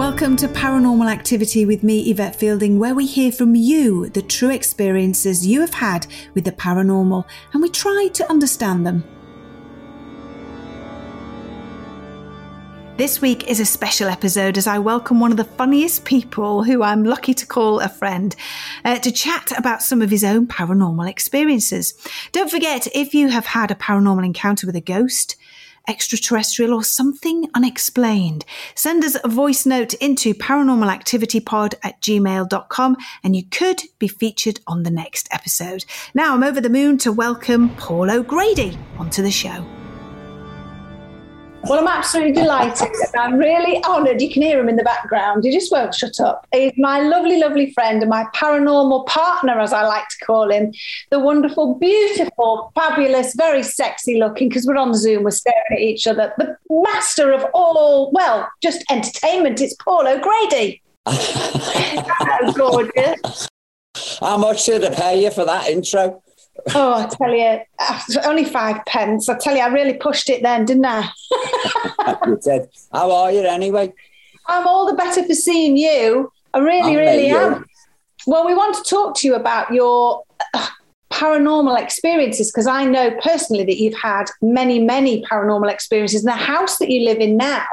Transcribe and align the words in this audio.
Welcome 0.00 0.36
to 0.36 0.48
Paranormal 0.48 1.12
Activity 1.12 1.66
with 1.66 1.82
me, 1.82 2.10
Yvette 2.10 2.34
Fielding, 2.34 2.78
where 2.78 2.94
we 2.94 3.04
hear 3.04 3.30
from 3.30 3.54
you 3.54 4.08
the 4.08 4.22
true 4.22 4.48
experiences 4.48 5.46
you 5.46 5.60
have 5.60 5.74
had 5.74 6.06
with 6.32 6.44
the 6.44 6.52
paranormal 6.52 7.26
and 7.52 7.60
we 7.60 7.68
try 7.68 8.08
to 8.14 8.30
understand 8.30 8.86
them. 8.86 9.04
This 12.96 13.20
week 13.20 13.50
is 13.50 13.60
a 13.60 13.66
special 13.66 14.08
episode 14.08 14.56
as 14.56 14.66
I 14.66 14.78
welcome 14.78 15.20
one 15.20 15.32
of 15.32 15.36
the 15.36 15.44
funniest 15.44 16.06
people 16.06 16.64
who 16.64 16.82
I'm 16.82 17.04
lucky 17.04 17.34
to 17.34 17.46
call 17.46 17.80
a 17.80 17.90
friend 17.90 18.34
uh, 18.86 19.00
to 19.00 19.12
chat 19.12 19.52
about 19.58 19.82
some 19.82 20.00
of 20.00 20.08
his 20.10 20.24
own 20.24 20.46
paranormal 20.46 21.10
experiences. 21.10 21.92
Don't 22.32 22.50
forget, 22.50 22.88
if 22.94 23.12
you 23.12 23.28
have 23.28 23.44
had 23.44 23.70
a 23.70 23.74
paranormal 23.74 24.24
encounter 24.24 24.66
with 24.66 24.76
a 24.76 24.80
ghost, 24.80 25.36
extraterrestrial, 25.88 26.74
or 26.74 26.84
something 26.84 27.48
unexplained, 27.54 28.44
send 28.74 29.04
us 29.04 29.16
a 29.22 29.28
voice 29.28 29.66
note 29.66 29.94
into 29.94 30.34
paranormalactivitypod 30.34 31.74
at 31.82 32.00
gmail.com 32.00 32.96
and 33.24 33.36
you 33.36 33.44
could 33.50 33.82
be 33.98 34.08
featured 34.08 34.60
on 34.66 34.82
the 34.82 34.90
next 34.90 35.28
episode. 35.32 35.84
Now 36.14 36.34
I'm 36.34 36.44
over 36.44 36.60
the 36.60 36.68
moon 36.68 36.98
to 36.98 37.12
welcome 37.12 37.70
Paul 37.76 38.10
O'Grady 38.10 38.78
onto 38.98 39.22
the 39.22 39.30
show. 39.30 39.79
Well, 41.64 41.78
I'm 41.78 41.88
absolutely 41.88 42.32
delighted. 42.32 42.88
I'm 43.16 43.36
really 43.36 43.84
honoured. 43.84 44.20
You 44.20 44.30
can 44.30 44.42
hear 44.42 44.58
him 44.58 44.68
in 44.68 44.76
the 44.76 44.82
background. 44.82 45.44
He 45.44 45.52
just 45.52 45.70
won't 45.70 45.94
shut 45.94 46.18
up. 46.18 46.46
He's 46.52 46.72
my 46.78 47.00
lovely, 47.00 47.38
lovely 47.38 47.72
friend 47.72 48.02
and 48.02 48.08
my 48.08 48.24
paranormal 48.34 49.06
partner, 49.06 49.60
as 49.60 49.72
I 49.72 49.82
like 49.82 50.08
to 50.08 50.24
call 50.24 50.50
him. 50.50 50.72
The 51.10 51.18
wonderful, 51.18 51.74
beautiful, 51.74 52.72
fabulous, 52.74 53.34
very 53.34 53.62
sexy 53.62 54.18
looking, 54.18 54.48
because 54.48 54.66
we're 54.66 54.76
on 54.76 54.94
Zoom, 54.94 55.22
we're 55.22 55.30
staring 55.30 55.60
at 55.72 55.80
each 55.80 56.06
other. 56.06 56.32
The 56.38 56.56
master 56.70 57.32
of 57.32 57.44
all, 57.52 58.10
well, 58.12 58.48
just 58.62 58.82
entertainment. 58.90 59.60
It's 59.60 59.74
Paul 59.74 60.08
O'Grady. 60.08 60.82
Hello, 61.06 62.52
gorgeous. 62.52 63.48
How 64.20 64.38
much 64.38 64.64
did 64.66 64.84
I 64.84 64.94
pay 64.94 65.24
you 65.24 65.30
for 65.30 65.44
that 65.44 65.68
intro? 65.68 66.22
Oh, 66.74 66.94
I 66.94 67.06
tell 67.06 67.32
you, 67.34 67.60
only 68.24 68.44
five 68.44 68.84
pence. 68.86 69.28
I 69.28 69.36
tell 69.38 69.54
you, 69.56 69.62
I 69.62 69.68
really 69.68 69.94
pushed 69.94 70.28
it 70.30 70.42
then, 70.42 70.64
didn't 70.64 70.86
I? 70.86 71.08
you 72.26 72.38
did. 72.42 72.68
How 72.92 73.10
are 73.12 73.32
you 73.32 73.40
anyway? 73.42 73.92
I'm 74.46 74.66
all 74.66 74.86
the 74.86 74.94
better 74.94 75.24
for 75.24 75.34
seeing 75.34 75.76
you. 75.76 76.32
I 76.52 76.58
really, 76.58 76.96
I 76.96 77.00
really 77.00 77.28
you. 77.28 77.36
am. 77.36 77.64
Well, 78.26 78.44
we 78.46 78.54
want 78.54 78.74
to 78.76 78.88
talk 78.88 79.16
to 79.18 79.26
you 79.26 79.34
about 79.34 79.72
your 79.72 80.24
uh, 80.54 80.66
paranormal 81.10 81.80
experiences 81.80 82.50
because 82.50 82.66
I 82.66 82.84
know 82.84 83.10
personally 83.22 83.64
that 83.64 83.78
you've 83.78 83.94
had 83.98 84.24
many, 84.42 84.78
many 84.78 85.22
paranormal 85.22 85.70
experiences. 85.70 86.24
And 86.24 86.28
the 86.32 86.36
house 86.38 86.78
that 86.78 86.90
you 86.90 87.04
live 87.04 87.18
in 87.18 87.36
now, 87.36 87.66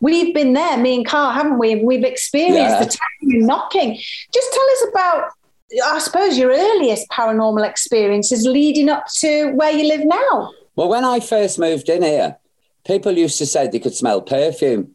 we've 0.00 0.34
been 0.34 0.52
there, 0.52 0.76
me 0.78 0.96
and 0.96 1.06
Carl, 1.06 1.32
haven't 1.32 1.58
we? 1.58 1.72
And 1.72 1.82
we've 1.86 2.04
experienced 2.04 2.56
Yeah. 2.58 2.78
the 2.84 2.86
tapping 2.86 3.38
and 3.38 3.46
knocking. 3.46 3.94
Just 4.32 4.52
tell 4.52 4.70
us 4.70 4.84
about, 4.90 5.30
I 5.84 5.98
suppose, 5.98 6.36
your 6.36 6.50
earliest 6.50 7.08
paranormal 7.10 7.68
experiences 7.68 8.46
leading 8.46 8.88
up 8.88 9.06
to 9.20 9.52
where 9.52 9.72
you 9.72 9.86
live 9.88 10.04
now. 10.04 10.52
Well, 10.76 10.88
when 10.88 11.04
I 11.04 11.20
first 11.20 11.58
moved 11.58 11.88
in 11.88 12.02
here, 12.02 12.36
people 12.86 13.12
used 13.12 13.38
to 13.38 13.46
say 13.46 13.68
they 13.68 13.78
could 13.78 13.94
smell 13.94 14.22
perfume, 14.22 14.94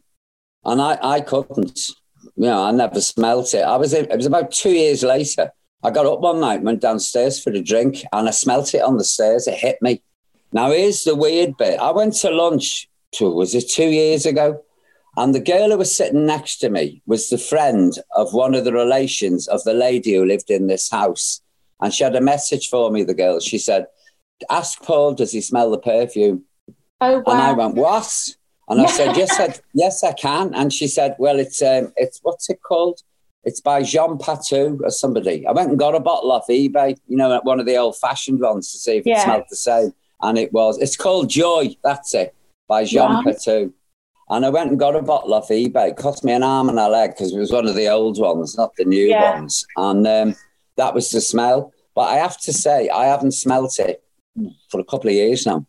and 0.64 0.80
I, 0.80 0.98
I 1.02 1.20
couldn't. 1.20 1.88
You 2.36 2.44
know, 2.44 2.62
I 2.62 2.70
never 2.70 3.00
smelt 3.00 3.54
it. 3.54 3.62
I 3.62 3.76
was. 3.76 3.92
It 3.92 4.14
was 4.14 4.26
about 4.26 4.52
two 4.52 4.70
years 4.70 5.02
later. 5.02 5.50
I 5.82 5.90
got 5.90 6.06
up 6.06 6.20
one 6.20 6.40
night, 6.40 6.62
went 6.62 6.80
downstairs 6.80 7.40
for 7.40 7.50
a 7.50 7.60
drink, 7.60 8.04
and 8.12 8.28
I 8.28 8.32
smelt 8.32 8.74
it 8.74 8.82
on 8.82 8.96
the 8.96 9.04
stairs. 9.04 9.46
It 9.46 9.54
hit 9.54 9.80
me. 9.80 10.02
Now 10.52 10.70
here's 10.70 11.04
the 11.04 11.14
weird 11.14 11.56
bit. 11.56 11.78
I 11.78 11.90
went 11.92 12.14
to 12.16 12.30
lunch. 12.30 12.88
Two, 13.12 13.30
was 13.30 13.54
it 13.54 13.70
two 13.70 13.88
years 13.88 14.26
ago? 14.26 14.62
And 15.18 15.34
the 15.34 15.40
girl 15.40 15.70
who 15.70 15.78
was 15.78 15.94
sitting 15.94 16.26
next 16.26 16.58
to 16.58 16.68
me 16.70 17.02
was 17.04 17.28
the 17.28 17.38
friend 17.38 17.92
of 18.14 18.32
one 18.32 18.54
of 18.54 18.64
the 18.64 18.72
relations 18.72 19.48
of 19.48 19.64
the 19.64 19.74
lady 19.74 20.14
who 20.14 20.24
lived 20.24 20.48
in 20.48 20.68
this 20.68 20.88
house. 20.88 21.40
And 21.80 21.92
she 21.92 22.04
had 22.04 22.14
a 22.14 22.20
message 22.20 22.68
for 22.68 22.88
me, 22.92 23.02
the 23.02 23.14
girl. 23.14 23.40
She 23.40 23.58
said, 23.58 23.86
Ask 24.48 24.80
Paul, 24.84 25.14
does 25.14 25.32
he 25.32 25.40
smell 25.40 25.72
the 25.72 25.78
perfume? 25.78 26.44
Oh, 27.00 27.18
wow. 27.18 27.32
And 27.32 27.40
I 27.42 27.52
went, 27.52 27.74
What? 27.74 28.28
And 28.68 28.80
I 28.80 28.86
said, 28.86 29.16
Yes, 29.16 29.40
I, 29.40 29.54
yes, 29.74 30.04
I 30.04 30.12
can. 30.12 30.54
And 30.54 30.72
she 30.72 30.86
said, 30.86 31.16
Well, 31.18 31.40
it's 31.40 31.60
um, 31.62 31.92
it's 31.96 32.20
what's 32.22 32.48
it 32.48 32.62
called? 32.62 33.00
It's 33.42 33.60
by 33.60 33.82
Jean 33.82 34.18
Patou 34.18 34.78
or 34.84 34.90
somebody. 34.90 35.44
I 35.48 35.50
went 35.50 35.70
and 35.70 35.78
got 35.80 35.96
a 35.96 36.00
bottle 36.00 36.30
off 36.30 36.46
eBay, 36.48 36.96
you 37.08 37.16
know, 37.16 37.40
one 37.42 37.58
of 37.58 37.66
the 37.66 37.76
old 37.76 37.96
fashioned 37.96 38.40
ones 38.40 38.70
to 38.70 38.78
see 38.78 38.98
if 38.98 39.06
Yeah. 39.06 39.18
it 39.20 39.24
smelled 39.24 39.44
the 39.50 39.56
same. 39.56 39.94
And 40.22 40.38
it 40.38 40.52
was. 40.52 40.78
It's 40.78 40.96
called 40.96 41.28
Joy. 41.28 41.74
That's 41.82 42.14
it 42.14 42.36
by 42.68 42.84
Jean 42.84 43.14
Wow. 43.14 43.22
Patou. 43.26 43.72
And 44.30 44.44
I 44.44 44.50
went 44.50 44.70
and 44.70 44.78
got 44.78 44.94
a 44.96 45.02
bottle 45.02 45.32
off 45.34 45.48
eBay. 45.48 45.90
It 45.90 45.96
cost 45.96 46.22
me 46.22 46.32
an 46.32 46.42
arm 46.42 46.68
and 46.68 46.78
a 46.78 46.88
leg 46.88 47.10
because 47.10 47.32
it 47.32 47.38
was 47.38 47.52
one 47.52 47.66
of 47.66 47.74
the 47.74 47.88
old 47.88 48.18
ones, 48.20 48.56
not 48.56 48.76
the 48.76 48.84
new 48.84 49.08
Yeah. 49.08 49.36
ones. 49.36 49.66
And 49.76 50.06
um, 50.06 50.36
that 50.76 50.94
was 50.94 51.10
the 51.10 51.20
smell. 51.20 51.72
But 51.94 52.02
I 52.02 52.16
have 52.16 52.38
to 52.42 52.52
say, 52.52 52.88
I 52.90 53.06
haven't 53.06 53.32
smelt 53.32 53.78
it 53.78 54.02
for 54.70 54.80
a 54.80 54.84
couple 54.84 55.08
of 55.08 55.14
years 55.14 55.46
now. 55.46 55.66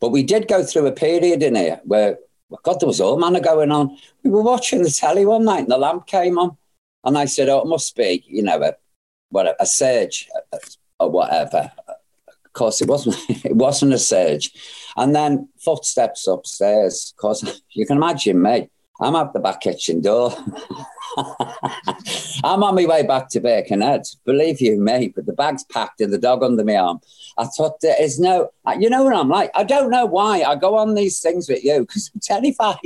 But 0.00 0.10
we 0.10 0.22
did 0.22 0.48
go 0.48 0.62
through 0.62 0.86
a 0.86 0.92
period 0.92 1.42
in 1.42 1.54
here 1.56 1.80
where, 1.84 2.18
God, 2.62 2.78
there 2.80 2.86
was 2.86 3.00
all 3.00 3.18
manner 3.18 3.40
going 3.40 3.72
on. 3.72 3.96
We 4.22 4.30
were 4.30 4.42
watching 4.42 4.82
the 4.82 4.90
telly 4.90 5.24
one 5.26 5.44
night 5.44 5.60
and 5.60 5.70
the 5.70 5.78
lamp 5.78 6.06
came 6.06 6.38
on. 6.38 6.56
And 7.04 7.16
I 7.16 7.24
said, 7.24 7.48
oh, 7.48 7.60
it 7.60 7.66
must 7.66 7.96
be, 7.96 8.22
you 8.26 8.42
know, 8.42 8.60
a, 8.62 8.74
what, 9.30 9.56
a 9.58 9.66
surge 9.66 10.28
or 11.00 11.10
whatever. 11.10 11.72
Course, 12.58 12.82
it 12.82 12.88
wasn't. 12.88 13.16
It 13.44 13.54
wasn't 13.54 13.94
a 13.94 13.98
surge. 13.98 14.50
And 14.96 15.14
then 15.14 15.48
footsteps 15.64 16.26
upstairs. 16.26 17.12
Of 17.12 17.20
course, 17.20 17.62
you 17.70 17.86
can 17.86 17.98
imagine 17.98 18.42
me. 18.42 18.68
I'm 19.00 19.14
at 19.14 19.32
the 19.32 19.38
back 19.38 19.60
kitchen 19.60 20.00
door. 20.00 20.32
I'm 22.42 22.64
on 22.64 22.74
my 22.74 22.84
way 22.84 23.04
back 23.04 23.28
to 23.30 23.40
Birkenhead. 23.40 24.02
Believe 24.24 24.60
you 24.60 24.80
me, 24.80 25.12
but 25.14 25.26
the 25.26 25.32
bag's 25.32 25.62
packed 25.64 26.00
and 26.00 26.12
the 26.12 26.18
dog 26.18 26.42
under 26.42 26.64
my 26.64 26.76
arm. 26.76 26.98
I 27.38 27.44
thought 27.44 27.80
there 27.80 28.00
is 28.00 28.18
no, 28.18 28.50
you 28.74 28.90
know 28.90 29.04
what 29.04 29.14
I'm 29.14 29.28
like? 29.28 29.50
I 29.54 29.64
don't 29.64 29.90
know 29.90 30.06
why 30.06 30.42
I 30.42 30.54
go 30.56 30.76
on 30.76 30.94
these 30.94 31.20
things 31.20 31.48
with 31.48 31.64
you 31.64 31.80
because 31.80 32.10
I'm 32.14 32.20
terrified. 32.20 32.78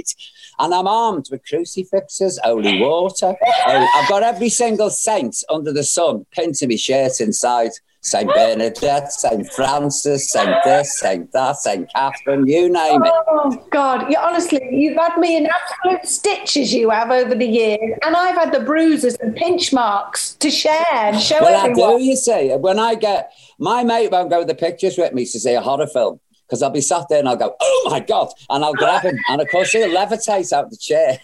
And 0.58 0.74
I'm 0.74 0.86
armed 0.86 1.28
with 1.30 1.46
crucifixes, 1.48 2.38
holy 2.44 2.80
water. 2.80 3.34
Oh, 3.66 3.88
I've 3.96 4.08
got 4.08 4.22
every 4.22 4.48
single 4.50 4.90
saint 4.90 5.42
under 5.48 5.72
the 5.72 5.82
sun 5.84 6.26
pinned 6.30 6.54
to 6.56 6.66
my 6.68 6.76
shirt 6.76 7.20
inside. 7.20 7.70
Saint 8.04 8.28
Bernadette, 8.34 9.12
Saint 9.12 9.48
Francis, 9.52 10.32
Saint 10.32 10.56
this, 10.64 10.98
Saint 10.98 11.30
that, 11.30 11.56
Saint 11.58 11.88
Catherine, 11.94 12.48
you 12.48 12.68
name 12.68 13.00
it. 13.04 13.12
Oh 13.28 13.64
God! 13.70 14.10
You, 14.10 14.16
honestly, 14.18 14.60
you've 14.72 14.96
had 14.96 15.16
me 15.18 15.36
in 15.36 15.46
absolute 15.46 16.04
stitches. 16.04 16.74
You 16.74 16.90
have 16.90 17.12
over 17.12 17.32
the 17.36 17.46
years, 17.46 17.96
and 18.02 18.16
I've 18.16 18.34
had 18.34 18.52
the 18.52 18.58
bruises 18.58 19.14
and 19.20 19.36
pinch 19.36 19.72
marks 19.72 20.34
to 20.34 20.50
share 20.50 20.84
and 20.90 21.20
show 21.20 21.38
Well, 21.40 21.54
I 21.54 21.68
everyone. 21.68 21.98
do, 21.98 22.02
you 22.04 22.16
see. 22.16 22.50
When 22.56 22.80
I 22.80 22.96
get, 22.96 23.32
my 23.58 23.84
mate 23.84 24.10
won't 24.10 24.30
go 24.30 24.38
with 24.38 24.48
the 24.48 24.54
pictures 24.54 24.98
with 24.98 25.12
me 25.12 25.24
to 25.24 25.40
see 25.40 25.54
a 25.54 25.60
horror 25.60 25.86
film 25.86 26.20
because 26.46 26.62
I'll 26.62 26.70
be 26.70 26.80
sat 26.80 27.06
there 27.08 27.18
and 27.18 27.28
I'll 27.28 27.36
go, 27.36 27.56
oh 27.60 27.88
my 27.90 28.00
God, 28.00 28.28
and 28.50 28.64
I'll 28.64 28.74
grab 28.74 29.02
him. 29.02 29.18
And 29.28 29.40
of 29.40 29.48
course, 29.50 29.72
he'll 29.72 29.88
levitate 29.88 30.52
out 30.52 30.70
the 30.70 30.76
chair. 30.76 31.18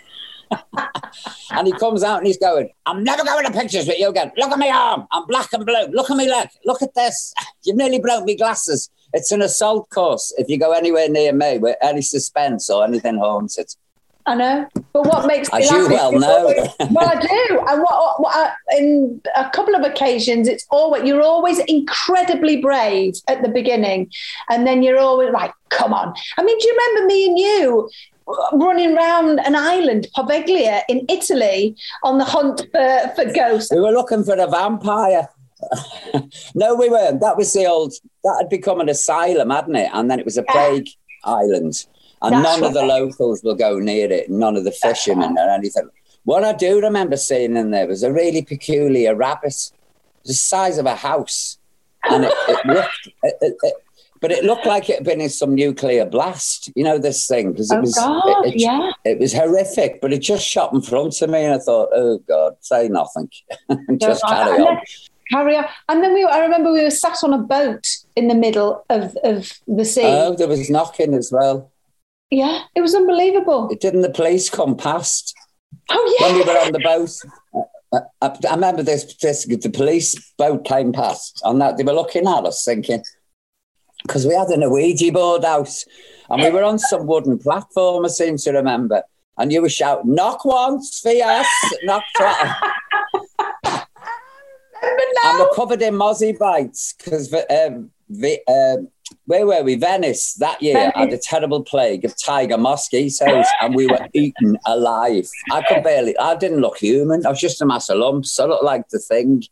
and 1.51 1.67
he 1.67 1.73
comes 1.75 2.03
out 2.03 2.19
and 2.19 2.27
he's 2.27 2.39
going, 2.39 2.71
I'm 2.87 3.05
never 3.05 3.25
going 3.25 3.45
to 3.45 3.53
pictures 3.53 3.87
with 3.87 3.99
you 3.99 4.09
again. 4.09 4.33
Look 4.39 4.51
at 4.51 4.59
my 4.59 4.71
arm. 4.71 5.07
I'm 5.13 5.27
black 5.27 5.53
and 5.53 5.67
blue. 5.67 5.89
Look 5.89 6.11
at 6.11 6.17
me 6.17 6.31
leg. 6.31 6.49
Look 6.65 6.81
at 6.81 6.95
this. 6.95 7.35
You've 7.65 7.77
nearly 7.77 7.99
broke 7.99 8.25
me 8.25 8.37
glasses. 8.37 8.91
It's 9.13 9.33
an 9.33 9.43
assault 9.43 9.91
course 9.91 10.33
if 10.39 10.49
you 10.49 10.59
go 10.59 10.73
anywhere 10.73 11.09
near 11.09 11.33
me 11.33 11.59
with 11.59 11.77
any 11.83 12.03
suspense 12.03 12.71
or 12.71 12.85
anything 12.85 13.19
haunted. 13.19 13.75
I 14.29 14.35
know, 14.35 14.69
but 14.93 15.07
what 15.07 15.27
makes 15.27 15.49
As 15.55 15.71
you 15.71 15.89
well 15.89 16.13
know. 16.13 16.55
well, 16.91 17.09
I 17.09 17.19
do, 17.19 17.61
and 17.67 17.83
what, 17.83 18.21
what 18.21 18.37
I, 18.37 18.49
uh, 18.49 18.77
in 18.77 19.23
a 19.37 19.49
couple 19.49 19.75
of 19.75 19.83
occasions, 19.85 20.49
it's 20.49 20.67
always 20.71 21.05
you're 21.05 21.23
always 21.23 21.59
incredibly 21.61 22.61
brave 22.61 23.15
at 23.27 23.41
the 23.43 23.49
beginning, 23.49 24.11
and 24.51 24.67
then 24.67 24.83
you're 24.83 24.99
always 24.99 25.33
like, 25.33 25.53
"Come 25.71 25.95
on!" 25.95 26.13
I 26.37 26.43
mean, 26.43 26.59
do 26.59 26.69
you 26.69 26.79
remember 26.79 27.07
me 27.07 27.27
and 27.27 27.39
you? 27.39 27.91
Running 28.53 28.95
around 28.95 29.41
an 29.41 29.57
island, 29.57 30.09
Poveglia 30.15 30.83
in 30.91 31.07
Italy, 31.09 31.75
on 32.03 32.19
the 32.19 32.27
hunt 32.27 32.67
for, 32.71 33.13
for 33.17 33.33
ghosts. 33.33 33.73
We 33.73 33.81
were 33.81 33.93
looking 33.93 34.23
for 34.23 34.35
a 34.35 34.47
vampire. 34.47 35.31
no, 36.55 36.75
we 36.75 36.91
weren't. 36.91 37.21
That 37.21 37.39
was 37.39 37.55
the 37.55 37.65
old, 37.65 37.95
that 38.25 38.37
had 38.39 38.51
become 38.51 38.81
an 38.81 38.91
asylum, 38.91 39.49
hadn't 39.49 39.77
it? 39.77 39.91
And 39.95 40.11
then 40.11 40.19
it 40.19 40.27
was 40.27 40.37
a 40.37 40.43
plague 40.43 40.89
island. 41.25 41.87
And 42.23 42.43
none 42.43 42.65
of 42.65 42.75
the 42.75 42.83
locals 42.85 43.43
will 43.43 43.55
go 43.55 43.79
near 43.79 44.11
it, 44.11 44.29
none 44.31 44.57
of 44.57 44.65
the 44.65 44.73
fishermen 44.73 45.37
or 45.39 45.49
anything. 45.51 45.89
What 46.25 46.45
I 46.45 46.53
do 46.53 46.81
remember 46.81 47.17
seeing 47.17 47.57
in 47.57 47.71
there 47.71 47.87
was 47.87 48.03
a 48.03 48.13
really 48.13 48.43
peculiar 48.43 49.15
rabbit, 49.15 49.55
the 50.25 50.35
size 50.35 50.79
of 50.79 50.87
a 50.87 50.97
house. 50.97 51.59
And 52.11 52.25
it, 52.25 52.33
it 52.49 52.67
looked, 52.67 53.09
it, 53.23 53.57
it, 53.63 53.75
but 54.21 54.33
it 54.33 54.45
looked 54.45 54.67
like 54.67 54.91
it 54.91 54.97
had 54.97 55.05
been 55.05 55.21
in 55.21 55.29
some 55.31 55.55
nuclear 55.55 56.05
blast, 56.05 56.71
you 56.75 56.83
know, 56.85 56.99
this 56.99 57.27
thing. 57.29 57.53
Because 57.53 57.71
it 57.71 57.77
Oh, 57.77 57.81
was, 57.81 57.95
God, 57.95 58.47
it, 58.47 58.55
it- 58.55 58.61
yeah. 58.61 58.91
it 59.05 59.19
was 59.19 59.33
horrific, 59.33 60.01
but 60.01 60.13
it 60.13 60.19
just 60.19 60.47
shot 60.47 60.73
in 60.73 60.81
front 60.83 61.21
of 61.23 61.31
me. 61.31 61.45
And 61.45 61.55
I 61.55 61.59
thought, 61.59 61.89
oh 61.95 62.19
God, 62.29 62.57
say 62.61 62.89
nothing. 62.89 63.31
just 64.01 64.23
Right. 64.25 64.33
carry 64.45 64.57
And 64.59 64.67
on. 64.67 64.79
carry 65.31 65.57
on. 65.57 65.65
And 65.89 66.03
then 66.03 66.15
we, 66.15 66.25
I 66.25 66.41
remember 66.41 66.73
we 66.73 66.83
were 66.83 66.91
sat 66.91 67.19
on 67.23 67.33
a 67.33 67.39
boat 67.39 67.87
in 68.17 68.29
the 68.29 68.35
middle 68.35 68.85
of, 68.91 69.17
of 69.25 69.53
the 69.67 69.85
sea. 69.85 70.03
Oh, 70.05 70.35
there 70.37 70.49
was 70.49 70.69
knocking 70.69 71.15
as 71.15 71.31
well. 71.33 71.71
Yeah, 72.31 72.63
it 72.75 72.81
was 72.81 72.95
unbelievable. 72.95 73.69
Didn't 73.81 74.03
the 74.03 74.11
police 74.11 74.51
come 74.51 74.77
past 74.77 75.35
Oh 75.91 76.17
yeah, 76.21 76.27
when 76.27 76.37
we 76.37 76.45
were 76.45 76.59
on 76.59 76.73
the 76.73 76.81
boat? 76.81 77.11
I, 77.93 77.99
I, 78.21 78.37
I 78.49 78.55
remember 78.55 78.83
this, 78.83 79.15
this. 79.17 79.47
The 79.47 79.71
police 79.71 80.15
boat 80.37 80.65
came 80.65 80.93
past, 80.93 81.41
and 81.45 81.61
that 81.61 81.77
they 81.77 81.85
were 81.85 81.93
looking 81.93 82.27
at 82.27 82.45
us, 82.45 82.65
thinking 82.65 83.03
because 84.03 84.27
we 84.27 84.35
had 84.35 84.49
an 84.49 84.71
Ouija 84.71 85.11
board 85.13 85.45
out, 85.45 85.73
and 86.31 86.43
we 86.43 86.51
were 86.51 86.63
on 86.63 86.79
some 86.79 87.07
wooden 87.07 87.39
platform. 87.39 88.05
I 88.05 88.09
seem 88.09 88.37
to 88.39 88.53
remember, 88.53 89.03
and 89.39 89.53
you 89.53 89.63
were 89.63 89.69
shouting, 89.69 90.15
"Knock 90.15 90.45
once 90.45 91.01
for 91.01 91.13
yes, 91.13 91.49
knock 91.85 92.05
twice." 92.17 92.55
and 94.83 95.39
we're 95.39 95.55
covered 95.55 95.83
in 95.83 95.95
mozzie 95.95 96.39
bites 96.39 96.95
because 96.97 97.33
um, 97.33 97.91
the, 98.09 98.39
um, 98.47 98.89
where 99.29 99.47
were 99.47 99.63
we? 99.63 99.75
Venice 99.75 100.35
that 100.35 100.61
year 100.63 100.91
had 100.95 101.13
a 101.13 101.19
terrible 101.19 101.63
plague 101.63 102.07
of 102.07 102.17
tiger 102.17 102.57
mosquitoes, 102.57 103.47
and 103.61 103.75
we 103.75 103.87
were 103.87 104.09
eaten 104.15 104.59
alive. 104.65 105.29
I 105.53 105.63
could 105.69 105.85
barely. 105.85 106.17
I 106.19 106.35
didn't 106.35 106.61
look 106.61 106.79
human. 106.79 107.27
I 107.27 107.29
was 107.29 107.41
just 107.41 107.61
a 107.61 107.67
mass 107.67 107.91
of 107.91 107.99
lumps. 107.99 108.41
I 108.41 108.47
looked 108.47 108.65
like 108.65 108.89
the 108.89 108.99
thing. 108.99 109.45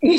you 0.00 0.18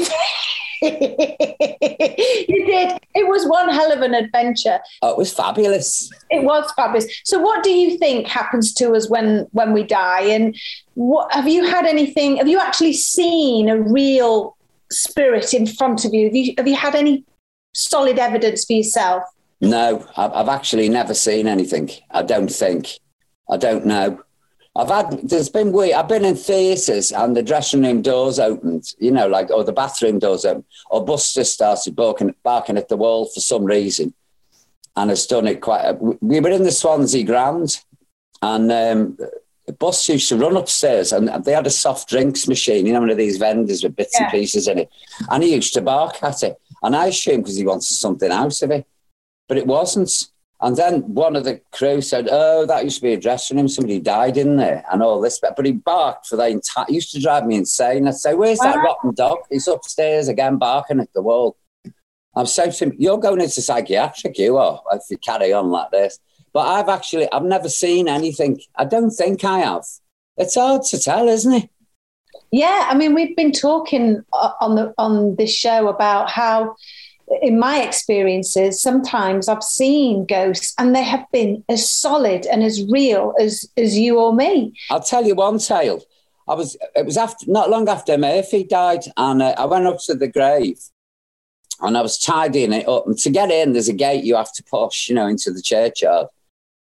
did. 2.65 2.97
It 3.13 3.27
was 3.27 3.45
one 3.45 3.67
hell 3.67 3.91
of 3.91 3.99
an 4.01 4.13
adventure. 4.13 4.79
Oh, 5.01 5.11
it 5.11 5.17
was 5.17 5.33
fabulous. 5.33 6.09
It 6.29 6.45
was 6.45 6.71
fabulous. 6.73 7.05
So, 7.25 7.39
what 7.39 7.61
do 7.61 7.71
you 7.71 7.97
think 7.97 8.27
happens 8.27 8.73
to 8.75 8.93
us 8.93 9.09
when 9.09 9.47
when 9.51 9.73
we 9.73 9.83
die? 9.83 10.21
And 10.21 10.55
what 10.93 11.29
have 11.33 11.49
you 11.49 11.65
had 11.65 11.85
anything? 11.85 12.37
Have 12.37 12.47
you 12.47 12.59
actually 12.59 12.93
seen 12.93 13.67
a 13.67 13.77
real 13.77 14.55
spirit 14.89 15.53
in 15.53 15.67
front 15.67 16.05
of 16.05 16.13
you? 16.13 16.27
Have 16.27 16.35
you 16.35 16.53
have 16.57 16.67
you 16.69 16.75
had 16.77 16.95
any 16.95 17.25
solid 17.73 18.19
evidence 18.19 18.65
for 18.65 18.73
yourself? 18.73 19.23
No, 19.61 20.05
I've, 20.17 20.49
actually 20.49 20.89
never 20.89 21.13
seen 21.13 21.47
anything. 21.47 21.89
I 22.11 22.21
don't 22.21 22.51
think. 22.51 22.99
I 23.49 23.57
don't 23.57 23.85
know. 23.85 24.21
I've 24.75 24.89
had, 24.89 25.29
there's 25.29 25.49
been 25.49 25.71
weird, 25.71 25.93
I've 25.93 26.07
been 26.07 26.25
in 26.25 26.35
theatres 26.35 27.11
and 27.11 27.37
the 27.37 27.43
dressing 27.43 27.83
room 27.83 28.01
doors 28.01 28.39
opened, 28.39 28.85
you 28.97 29.11
know, 29.11 29.27
like, 29.27 29.51
or 29.51 29.63
the 29.63 29.71
bathroom 29.71 30.19
doors 30.19 30.45
open, 30.45 30.65
or 30.89 31.05
Buster 31.05 31.43
started 31.43 31.95
barking, 31.95 32.33
barking 32.43 32.77
at 32.77 32.89
the 32.89 32.97
wall 32.97 33.27
for 33.27 33.39
some 33.39 33.63
reason. 33.63 34.13
And 34.95 35.09
has 35.09 35.25
done 35.25 35.47
it 35.47 35.61
quite, 35.61 35.93
we 36.21 36.39
were 36.39 36.49
in 36.49 36.63
the 36.63 36.71
Swansea 36.71 37.23
Grand 37.23 37.79
and 38.41 38.71
um, 38.71 39.17
the 39.65 39.73
bus 39.73 40.09
used 40.09 40.29
to 40.29 40.37
run 40.37 40.57
upstairs 40.57 41.13
and 41.13 41.29
they 41.45 41.53
had 41.53 41.67
a 41.67 41.71
soft 41.71 42.09
drinks 42.09 42.47
machine, 42.47 42.85
you 42.85 42.93
know, 42.93 42.99
one 42.99 43.09
of 43.09 43.17
these 43.17 43.37
vendors 43.37 43.83
with 43.83 43.95
bits 43.95 44.19
and 44.19 44.29
pieces 44.29 44.67
in 44.67 44.79
it. 44.79 44.89
And 45.29 45.41
he 45.41 45.53
used 45.55 45.73
to 45.75 45.81
bark 45.81 46.21
at 46.21 46.43
it. 46.43 46.59
And 46.83 46.95
I 46.95 47.07
assumed 47.07 47.43
because 47.43 47.57
he 47.57 47.65
wanted 47.65 47.83
something 47.83 48.31
out 48.31 48.61
of 48.61 48.71
it 48.71 48.85
but 49.47 49.57
it 49.57 49.67
wasn't. 49.67 50.29
And 50.61 50.77
then 50.77 51.01
one 51.13 51.35
of 51.35 51.43
the 51.43 51.59
crew 51.71 52.01
said, 52.01 52.29
"Oh, 52.31 52.65
that 52.65 52.85
used 52.85 52.97
to 52.97 53.01
be 53.01 53.13
a 53.13 53.19
dressing 53.19 53.57
room. 53.57 53.67
Somebody 53.67 53.99
died 53.99 54.37
in 54.37 54.55
there, 54.55 54.85
and 54.91 55.03
all 55.03 55.19
this." 55.19 55.39
But 55.39 55.65
he 55.65 55.73
barked 55.73 56.27
for 56.27 56.37
the 56.37 56.47
entire. 56.47 56.85
Used 56.89 57.11
to 57.11 57.21
drive 57.21 57.45
me 57.45 57.57
insane. 57.57 58.07
I'd 58.07 58.15
say, 58.15 58.33
"Where's 58.33 58.59
that 58.59 58.77
rotten 58.77 59.13
dog?" 59.13 59.39
He's 59.49 59.67
upstairs 59.67 60.29
again, 60.29 60.57
barking 60.57 61.01
at 61.01 61.11
the 61.13 61.21
wall. 61.21 61.57
I'm 62.35 62.45
saying 62.45 62.71
to 62.71 62.85
him, 62.85 62.95
"You're 62.97 63.17
going 63.17 63.41
into 63.41 63.61
psychiatric, 63.61 64.39
you 64.39 64.57
are, 64.57 64.81
if 64.93 65.03
you 65.09 65.17
carry 65.17 65.51
on 65.53 65.69
like 65.69 65.91
this." 65.91 66.19
But 66.53 66.67
I've 66.67 66.89
actually, 66.89 67.31
I've 67.31 67.43
never 67.43 67.69
seen 67.69 68.07
anything. 68.07 68.61
I 68.75 68.85
don't 68.85 69.11
think 69.11 69.43
I 69.43 69.59
have. 69.59 69.85
It's 70.37 70.55
hard 70.55 70.83
to 70.83 70.99
tell, 70.99 71.27
isn't 71.27 71.53
it? 71.53 71.69
Yeah, 72.53 72.87
I 72.87 72.93
mean, 72.93 73.15
we've 73.15 73.35
been 73.35 73.51
talking 73.51 74.23
uh, 74.31 74.51
on 74.61 74.75
the 74.75 74.93
on 74.99 75.35
this 75.37 75.51
show 75.51 75.87
about 75.87 76.29
how, 76.29 76.75
in 77.41 77.57
my 77.57 77.81
experiences, 77.81 78.79
sometimes 78.79 79.47
I've 79.47 79.63
seen 79.63 80.27
ghosts 80.27 80.75
and 80.77 80.95
they 80.95 81.01
have 81.01 81.25
been 81.31 81.63
as 81.67 81.89
solid 81.89 82.45
and 82.45 82.61
as 82.61 82.85
real 82.91 83.33
as 83.39 83.67
as 83.75 83.97
you 83.97 84.19
or 84.19 84.35
me. 84.35 84.71
I'll 84.91 85.01
tell 85.01 85.25
you 85.25 85.33
one 85.33 85.57
tale. 85.57 86.03
I 86.47 86.53
was 86.53 86.77
it 86.95 87.07
was 87.07 87.17
after 87.17 87.49
not 87.49 87.71
long 87.71 87.89
after 87.89 88.15
Murphy 88.19 88.63
died, 88.65 89.05
and 89.17 89.41
uh, 89.41 89.55
I 89.57 89.65
went 89.65 89.87
up 89.87 89.97
to 90.05 90.13
the 90.13 90.27
grave, 90.27 90.79
and 91.81 91.97
I 91.97 92.01
was 92.03 92.19
tidying 92.19 92.71
it 92.71 92.87
up. 92.87 93.07
And 93.07 93.17
to 93.17 93.31
get 93.31 93.49
in, 93.49 93.73
there's 93.73 93.89
a 93.89 93.93
gate 93.93 94.25
you 94.25 94.35
have 94.35 94.53
to 94.53 94.63
push, 94.63 95.09
you 95.09 95.15
know, 95.15 95.25
into 95.25 95.49
the 95.49 95.61
churchyard, 95.63 96.27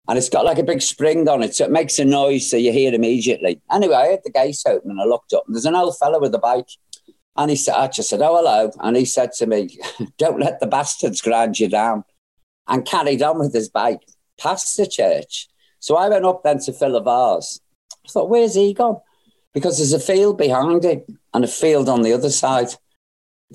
and 0.09 0.19
it's 0.19 0.29
got 0.29 0.45
like 0.45 0.59
a 0.59 0.65
big 0.65 0.83
spring 0.83 1.29
on 1.29 1.43
it, 1.43 1.55
so 1.55 1.65
it 1.65 1.71
makes 1.71 1.99
a 1.99 2.05
noise, 2.05 2.51
so 2.51 2.56
you 2.56 2.73
hear 2.73 2.93
immediately. 2.93 3.61
Anyway, 3.73 3.95
I 3.95 4.09
heard 4.09 4.21
the 4.25 4.31
gate 4.31 4.62
open, 4.67 4.91
and 4.91 5.01
I 5.01 5.05
looked 5.05 5.33
up, 5.33 5.45
and 5.47 5.55
there's 5.55 5.65
an 5.65 5.75
old 5.75 5.97
fellow 5.99 6.21
with 6.21 6.35
a 6.35 6.39
bike, 6.39 6.69
and 7.37 7.51
he 7.51 7.56
said, 7.56 7.75
I 7.75 7.89
just 7.89 8.11
said, 8.11 8.23
"Oh, 8.23 8.37
hello," 8.37 8.71
and 8.81 8.97
he 8.97 9.05
said 9.05 9.33
to 9.35 9.47
me, 9.47 9.79
"Don't 10.19 10.41
let 10.41 10.61
the 10.61 10.67
bastards 10.67 11.21
grind 11.21 11.59
you 11.59 11.69
down," 11.69 12.05
and 12.69 12.85
carried 12.85 13.23
on 13.23 13.38
with 13.38 13.55
his 13.55 13.69
bike 13.69 14.00
past 14.38 14.76
the 14.76 14.87
church. 14.87 15.49
So 15.81 15.97
I 15.97 16.09
went 16.09 16.25
up 16.25 16.43
then 16.43 16.61
to 16.61 16.73
fill 16.73 16.97
a 16.97 17.02
vase. 17.02 17.61
I 18.07 18.09
thought, 18.09 18.31
where's 18.31 18.55
he 18.55 18.73
gone? 18.73 19.00
Because 19.52 19.78
there's 19.78 19.93
a 19.93 20.00
field 20.00 20.38
behind 20.38 20.85
it 20.85 21.07
and 21.33 21.45
a 21.45 21.49
field 21.49 21.88
on 21.88 22.02
the 22.02 22.12
other 22.12 22.31
side 22.31 22.69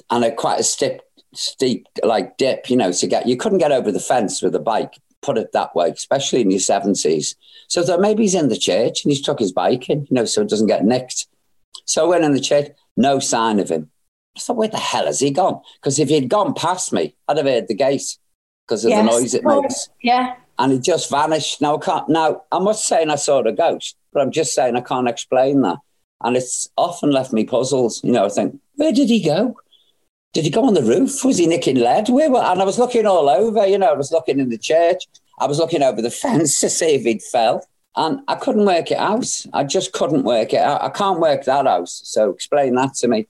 and 0.09 0.23
a 0.23 0.31
quite 0.31 0.59
a 0.59 0.63
steep, 0.63 1.01
steep 1.33 1.88
like 2.03 2.38
dip, 2.38 2.69
you 2.69 2.77
know, 2.77 2.91
to 2.91 3.07
get, 3.07 3.27
you 3.27 3.35
couldn't 3.35 3.57
get 3.57 3.71
over 3.71 3.91
the 3.91 4.00
fence 4.00 4.41
with 4.41 4.55
a 4.55 4.59
bike, 4.59 4.93
put 5.21 5.38
it 5.38 5.51
that 5.51 5.75
way, 5.75 5.89
especially 5.89 6.41
in 6.41 6.51
your 6.51 6.59
70s. 6.59 7.35
So 7.67 7.81
I 7.81 7.85
thought 7.85 8.01
maybe 8.01 8.23
he's 8.23 8.35
in 8.35 8.49
the 8.49 8.57
church 8.57 9.03
and 9.03 9.11
he's 9.11 9.21
took 9.21 9.39
his 9.39 9.51
bike 9.51 9.89
in, 9.89 10.01
you 10.01 10.07
know, 10.15 10.25
so 10.25 10.41
it 10.41 10.49
doesn't 10.49 10.67
get 10.67 10.85
nicked. 10.85 11.27
So 11.85 12.05
I 12.05 12.09
went 12.09 12.23
in 12.23 12.33
the 12.33 12.39
church, 12.39 12.69
no 12.97 13.19
sign 13.19 13.59
of 13.59 13.69
him. 13.69 13.89
I 14.38 14.39
thought, 14.39 14.57
where 14.57 14.67
the 14.67 14.77
hell 14.77 15.05
has 15.05 15.19
he 15.19 15.31
gone? 15.31 15.61
Because 15.81 15.99
if 15.99 16.09
he'd 16.09 16.29
gone 16.29 16.53
past 16.53 16.93
me, 16.93 17.15
I'd 17.27 17.38
have 17.38 17.45
heard 17.45 17.67
the 17.67 17.75
gate 17.75 18.17
because 18.67 18.85
of 18.85 18.91
Yes. 18.91 18.99
the 18.99 19.19
noise 19.19 19.33
it 19.33 19.43
makes 19.43 19.89
Yeah, 20.01 20.35
and 20.57 20.71
it 20.71 20.83
just 20.83 21.09
vanished. 21.09 21.61
Now 21.61 21.77
I 21.77 21.79
can't. 21.79 22.07
Now 22.09 22.43
I'm 22.51 22.63
not 22.63 22.77
saying 22.77 23.09
I 23.09 23.15
saw 23.15 23.41
the 23.41 23.51
ghost, 23.51 23.97
but 24.13 24.21
I'm 24.21 24.31
just 24.31 24.53
saying 24.53 24.75
I 24.75 24.81
can't 24.81 25.09
explain 25.09 25.61
that, 25.61 25.77
and 26.23 26.38
it's 26.38 26.69
often 26.77 27.09
left 27.11 27.33
me 27.33 27.43
puzzles. 27.43 28.03
You 28.03 28.11
know, 28.11 28.25
I 28.25 28.29
think 28.29 28.59
where 28.75 28.93
did 28.93 29.09
he 29.09 29.21
go? 29.23 29.57
Did 30.33 30.43
he 30.43 30.51
go 30.51 30.65
on 30.65 30.75
the 30.75 30.83
roof? 30.83 31.25
Was 31.25 31.38
he 31.39 31.48
nicking 31.48 31.77
lead? 31.77 32.09
Where 32.09 32.29
were? 32.29 32.39
And 32.39 32.62
I 32.62 32.65
was 32.65 32.77
looking 32.77 33.05
all 33.07 33.29
over. 33.29 33.65
You 33.65 33.79
know, 33.79 33.89
I 33.89 33.93
was 33.93 34.12
looking 34.12 34.39
in 34.39 34.50
the 34.50 34.59
church. 34.59 35.07
I 35.39 35.48
was 35.48 35.57
looking 35.57 35.81
over 35.81 36.01
the 36.01 36.12
fence 36.24 36.59
to 36.59 36.69
see 36.69 36.95
if 36.95 37.03
he'd 37.03 37.24
fell, 37.24 37.65
and 37.95 38.19
I 38.27 38.36
couldn't 38.36 38.65
work 38.65 38.91
it 38.91 38.98
out. 39.00 39.25
I 39.53 39.63
just 39.63 39.91
couldn't 39.93 40.24
work 40.24 40.53
it 40.53 40.62
out. 40.62 40.83
I 40.83 40.89
can't 40.89 41.19
work 41.19 41.45
that 41.45 41.65
out. 41.65 41.89
So 41.89 42.29
explain 42.29 42.75
that 42.75 42.93
to 42.95 43.07
me. 43.07 43.27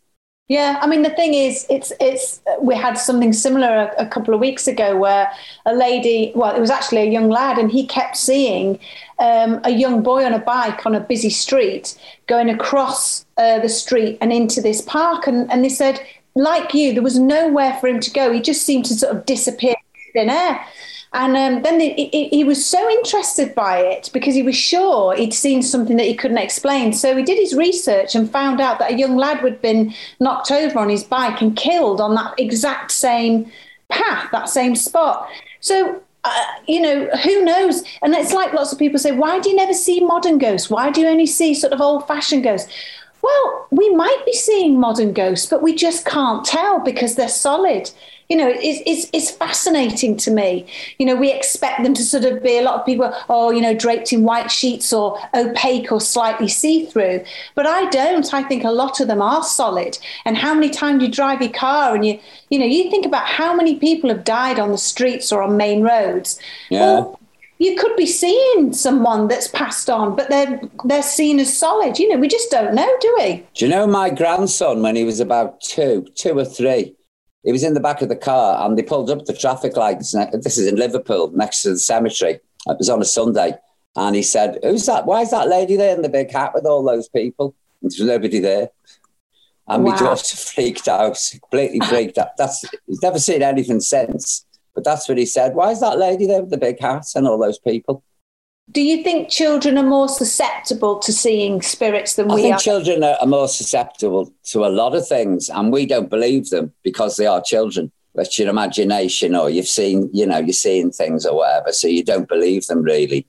yeah. 0.49 0.79
I 0.81 0.87
mean, 0.87 1.03
the 1.03 1.11
thing 1.11 1.33
is, 1.35 1.65
it's 1.69 1.93
it's 2.01 2.41
we 2.61 2.75
had 2.75 2.95
something 2.97 3.31
similar 3.31 3.93
a, 3.97 4.03
a 4.03 4.07
couple 4.07 4.33
of 4.33 4.41
weeks 4.41 4.67
ago 4.67 4.97
where 4.97 5.31
a 5.65 5.73
lady, 5.73 6.33
well, 6.35 6.53
it 6.53 6.59
was 6.59 6.69
actually 6.69 7.03
a 7.03 7.11
young 7.11 7.29
lad, 7.29 7.57
and 7.57 7.71
he 7.71 7.87
kept 7.87 8.17
seeing 8.17 8.77
um, 9.19 9.61
a 9.63 9.69
young 9.69 10.03
boy 10.03 10.25
on 10.25 10.33
a 10.33 10.39
bike 10.39 10.85
on 10.85 10.95
a 10.95 10.99
busy 10.99 11.29
street 11.29 11.97
going 12.27 12.49
across 12.49 13.25
uh, 13.37 13.59
the 13.59 13.69
street 13.69 14.17
and 14.19 14.33
into 14.33 14.59
this 14.61 14.81
park, 14.81 15.27
and 15.27 15.49
and 15.49 15.63
they 15.63 15.69
said, 15.69 16.01
like 16.39 16.73
you, 16.73 16.93
there 16.93 17.03
was 17.03 17.19
nowhere 17.19 17.77
for 17.79 17.87
him 17.87 17.99
to 17.99 18.11
go. 18.11 18.31
He 18.31 18.41
just 18.41 18.65
seemed 18.65 18.85
to 18.85 18.93
sort 18.93 19.15
of 19.15 19.25
disappear 19.25 19.75
in 19.93 20.13
thin 20.13 20.29
air. 20.29 20.65
And 21.11 21.35
um, 21.35 21.63
then 21.63 21.79
the, 21.79 21.89
he, 21.89 22.29
he 22.29 22.43
was 22.43 22.63
so 22.63 22.89
interested 22.89 23.55
by 23.55 23.79
it 23.79 24.09
because 24.13 24.35
he 24.35 24.43
was 24.43 24.55
sure 24.55 25.15
he'd 25.15 25.33
seen 25.33 25.61
something 25.63 25.97
that 25.97 26.05
he 26.05 26.15
couldn't 26.15 26.37
explain. 26.37 26.93
So 26.93 27.15
he 27.17 27.23
did 27.23 27.37
his 27.37 27.55
research 27.55 28.15
and 28.15 28.29
found 28.29 28.61
out 28.61 28.79
that 28.79 28.91
a 28.91 28.97
young 28.97 29.17
lad 29.17 29.39
had 29.39 29.61
been 29.61 29.93
knocked 30.19 30.51
over 30.51 30.79
on 30.79 30.87
his 30.87 31.03
bike 31.03 31.41
and 31.41 31.57
killed 31.57 31.99
on 31.99 32.15
that 32.15 32.35
exact 32.39 32.91
same 32.91 33.51
path, 33.89 34.29
that 34.31 34.49
same 34.49 34.75
spot. 34.75 35.27
So 35.61 36.01
uh, 36.25 36.45
you 36.67 36.81
know, 36.81 37.07
who 37.23 37.43
knows? 37.43 37.83
And 38.01 38.13
it's 38.13 38.33
like 38.33 38.53
lots 38.53 38.73
of 38.73 38.79
people 38.79 38.99
say, 38.99 39.11
why 39.11 39.39
do 39.39 39.49
you 39.49 39.55
never 39.55 39.73
see 39.73 40.03
modern 40.03 40.37
ghosts? 40.37 40.69
Why 40.69 40.91
do 40.91 41.01
you 41.01 41.07
only 41.07 41.25
see 41.25 41.53
sort 41.53 41.71
of 41.71 41.79
old 41.79 42.07
fashioned 42.07 42.43
ghosts? 42.43 42.71
Well, 43.21 43.67
we 43.71 43.93
might 43.95 44.23
be 44.25 44.33
seeing 44.33 44.79
modern 44.79 45.13
ghosts, 45.13 45.47
but 45.47 45.61
we 45.61 45.75
just 45.75 46.05
can't 46.05 46.45
tell 46.45 46.79
because 46.79 47.15
they're 47.15 47.27
solid 47.27 47.91
you 48.29 48.37
know, 48.37 48.47
it's, 48.47 48.83
it's, 48.85 49.09
it's 49.11 49.31
fascinating 49.31 50.15
to 50.17 50.29
me. 50.29 50.67
You 50.99 51.07
know, 51.07 51.15
we 51.15 51.31
expect 51.31 51.81
them 51.81 51.95
to 51.95 52.03
sort 52.03 52.25
of 52.25 52.43
be 52.43 52.59
a 52.59 52.61
lot 52.61 52.79
of 52.79 52.85
people, 52.85 53.11
oh, 53.27 53.49
you 53.49 53.59
know, 53.59 53.73
draped 53.73 54.13
in 54.13 54.23
white 54.23 54.51
sheets 54.51 54.93
or 54.93 55.17
opaque 55.33 55.91
or 55.91 55.99
slightly 55.99 56.47
see 56.47 56.85
through. 56.85 57.23
But 57.55 57.65
I 57.65 57.89
don't. 57.89 58.31
I 58.31 58.43
think 58.43 58.63
a 58.63 58.71
lot 58.71 58.99
of 58.99 59.07
them 59.07 59.19
are 59.19 59.43
solid. 59.43 59.97
And 60.25 60.37
how 60.37 60.53
many 60.53 60.69
times 60.69 61.01
you 61.01 61.09
drive 61.09 61.41
your 61.41 61.51
car 61.51 61.95
and 61.95 62.05
you, 62.05 62.19
you 62.51 62.59
know, 62.59 62.67
you 62.67 62.91
think 62.91 63.03
about 63.03 63.25
how 63.25 63.55
many 63.55 63.79
people 63.79 64.11
have 64.11 64.23
died 64.23 64.59
on 64.59 64.71
the 64.71 64.77
streets 64.77 65.31
or 65.31 65.41
on 65.41 65.57
main 65.57 65.81
roads. 65.81 66.39
Yeah. 66.69 66.81
Well, 66.81 67.18
you 67.59 67.75
could 67.75 67.95
be 67.97 68.05
seeing 68.05 68.71
someone 68.71 69.27
that's 69.27 69.49
passed 69.49 69.89
on, 69.89 70.15
but 70.15 70.29
they're 70.29 70.61
they're 70.85 71.03
seen 71.03 71.39
as 71.39 71.55
solid. 71.55 71.99
You 71.99 72.07
know, 72.07 72.17
we 72.17 72.29
just 72.29 72.49
don't 72.49 72.73
know, 72.73 72.89
do 73.01 73.15
we? 73.19 73.45
Do 73.53 73.65
you 73.65 73.71
know 73.71 73.85
my 73.85 74.09
grandson 74.09 74.81
when 74.81 74.95
he 74.95 75.03
was 75.03 75.19
about 75.19 75.59
two, 75.61 76.07
two 76.15 76.37
or 76.39 76.45
three? 76.45 76.95
He 77.43 77.51
was 77.51 77.63
in 77.63 77.73
the 77.73 77.79
back 77.81 78.01
of 78.01 78.09
the 78.09 78.15
car 78.15 78.65
and 78.65 78.77
they 78.77 78.83
pulled 78.83 79.09
up 79.09 79.25
the 79.25 79.33
traffic 79.33 79.75
lights. 79.75 80.15
This 80.33 80.57
is 80.57 80.67
in 80.67 80.75
Liverpool, 80.75 81.31
next 81.31 81.61
to 81.63 81.71
the 81.71 81.79
cemetery. 81.79 82.39
It 82.65 82.77
was 82.77 82.89
on 82.89 83.01
a 83.01 83.05
Sunday. 83.05 83.53
And 83.95 84.15
he 84.15 84.23
said, 84.23 84.59
Who's 84.63 84.85
that? 84.85 85.05
Why 85.05 85.21
is 85.21 85.31
that 85.31 85.49
lady 85.49 85.75
there 85.75 85.95
in 85.95 86.01
the 86.01 86.09
big 86.09 86.31
hat 86.31 86.53
with 86.53 86.65
all 86.65 86.83
those 86.83 87.09
people? 87.09 87.55
And 87.81 87.91
there's 87.91 88.01
nobody 88.01 88.39
there. 88.39 88.69
And 89.67 89.83
wow. 89.83 89.91
we 89.91 89.99
just 89.99 90.53
freaked 90.53 90.87
out, 90.87 91.17
completely 91.31 91.79
freaked 91.81 92.17
out. 92.17 92.37
That's 92.37 92.63
he's 92.87 93.01
never 93.01 93.19
seen 93.19 93.41
anything 93.41 93.81
since. 93.81 94.45
But 94.79 94.85
that's 94.85 95.09
what 95.09 95.17
he 95.17 95.25
said. 95.25 95.55
Why 95.55 95.71
is 95.71 95.81
that 95.81 95.99
lady 95.99 96.25
there 96.25 96.41
with 96.41 96.51
the 96.51 96.57
big 96.57 96.79
hat 96.79 97.05
and 97.15 97.27
all 97.27 97.37
those 97.37 97.59
people? 97.59 98.03
do 98.71 98.81
you 98.81 99.03
think 99.03 99.29
children 99.29 99.77
are 99.77 99.83
more 99.83 100.07
susceptible 100.07 100.99
to 100.99 101.11
seeing 101.11 101.61
spirits 101.61 102.15
than 102.15 102.29
I 102.29 102.35
we 102.35 102.41
think 102.43 102.55
are? 102.55 102.59
children 102.59 103.03
are, 103.03 103.25
more 103.25 103.47
susceptible 103.47 104.31
to 104.45 104.65
a 104.65 104.69
lot 104.69 104.95
of 104.95 105.07
things, 105.07 105.49
and 105.49 105.71
we 105.71 105.85
don't 105.85 106.09
believe 106.09 106.49
them 106.49 106.73
because 106.83 107.17
they 107.17 107.25
are 107.25 107.41
children. 107.41 107.91
It's 108.15 108.37
your 108.37 108.49
imagination, 108.49 109.35
or 109.35 109.49
you've 109.49 109.67
seen, 109.67 110.09
you 110.13 110.25
know, 110.25 110.39
you're 110.39 110.53
seeing 110.53 110.91
things 110.91 111.25
or 111.25 111.37
whatever, 111.37 111.71
so 111.71 111.87
you 111.87 112.03
don't 112.03 112.27
believe 112.27 112.67
them 112.67 112.83
really. 112.83 113.27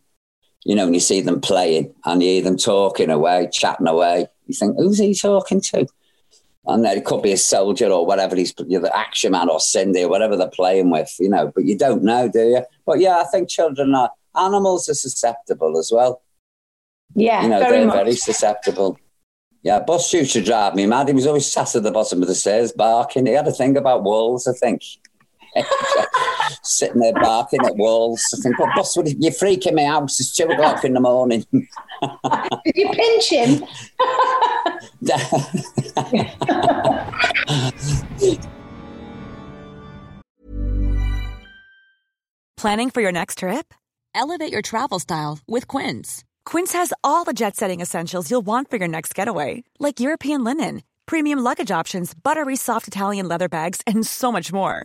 You 0.64 0.75
know, 0.75 0.85
when 0.85 0.95
you 0.95 1.00
see 1.00 1.23
them 1.23 1.40
playing 1.40 1.95
and 2.04 2.23
you 2.23 2.28
hear 2.28 2.42
them 2.42 2.59
talking 2.59 3.09
away, 3.09 3.49
chatting 3.50 3.87
away, 3.87 4.26
you 4.47 4.54
think, 4.54 4.76
who's 4.76 4.99
he 4.99 5.14
talking 5.14 5.61
to? 5.62 5.87
And 6.67 6.85
it 6.85 7.05
could 7.05 7.23
be 7.23 7.33
a 7.33 7.38
soldier 7.38 7.88
or 7.88 8.05
whatever 8.05 8.37
he's, 8.37 8.55
you're 8.67 8.83
the 8.83 8.95
action 8.97 9.33
man 9.33 9.49
or 9.49 9.61
Cindy 9.61 10.05
or 10.05 10.11
whatever 10.11 10.37
they're 10.37 10.49
playing 10.49 10.90
with, 10.90 11.14
you 11.19 11.29
know, 11.29 11.50
but 11.55 11.64
you 11.64 11.76
don't 11.76 12.02
know, 12.02 12.29
do 12.29 12.40
you? 12.40 12.62
But 12.85 13.00
yeah, 13.00 13.19
I 13.19 13.25
think 13.25 13.49
children 13.49 13.95
are 13.95 14.11
animals 14.37 14.88
are 14.88 14.95
susceptible 14.95 15.79
as 15.79 15.90
well. 15.93 16.23
Yeah, 17.14 17.43
you 17.43 17.49
know, 17.49 17.61
very 17.61 17.79
they're 17.79 17.87
much. 17.87 17.97
very 17.97 18.12
susceptible. 18.14 18.99
Yeah, 19.62 19.81
bus 19.81 20.12
used 20.12 20.33
to 20.35 20.43
drive 20.43 20.75
me 20.75 20.87
mad. 20.87 21.09
He 21.09 21.14
was 21.14 21.26
always 21.26 21.50
sat 21.50 21.75
at 21.75 21.83
the 21.83 21.90
bottom 21.90 22.23
of 22.23 22.29
the 22.29 22.35
stairs 22.35 22.73
barking. 22.73 23.26
He 23.26 23.33
had 23.33 23.49
a 23.49 23.52
thing 23.52 23.76
about 23.76 24.05
walls, 24.05 24.47
I 24.47 24.52
think. 24.52 24.83
Sitting 26.62 27.00
there 27.00 27.12
barking 27.12 27.64
at 27.64 27.76
walls. 27.76 28.23
I 28.37 28.42
think, 28.42 28.59
what 28.59 28.75
bus 28.75 28.97
would 28.97 29.09
you're 29.23 29.33
freaking 29.33 29.75
me 29.75 29.87
out? 29.87 30.02
It's 30.04 30.35
two 30.35 30.45
o'clock 30.45 30.85
in 30.85 30.95
the 30.95 31.00
morning. 31.00 31.47
Did 31.52 31.69
you 32.75 32.90
pinch 32.90 33.30
him? 33.30 33.64
Planning 42.57 42.90
for 42.90 43.00
your 43.00 43.12
next 43.12 43.38
trip? 43.38 43.73
Elevate 44.14 44.52
your 44.52 44.61
travel 44.61 44.99
style 44.99 45.38
with 45.49 45.66
Quince. 45.66 46.25
Quince 46.45 46.75
has 46.75 46.92
all 47.02 47.25
the 47.25 47.33
jet 47.33 47.57
setting 47.57 47.80
essentials 47.80 48.30
you'll 48.30 48.42
want 48.42 48.69
for 48.69 48.76
your 48.76 48.88
next 48.88 49.14
getaway, 49.14 49.64
like 49.78 50.00
European 50.00 50.45
linen, 50.45 50.83
premium 51.07 51.38
luggage 51.38 51.71
options, 51.71 52.12
buttery 52.12 52.57
soft 52.57 52.87
Italian 52.87 53.28
leather 53.28 53.49
bags, 53.49 53.80
and 53.87 54.07
so 54.07 54.30
much 54.30 54.52
more. 54.52 54.85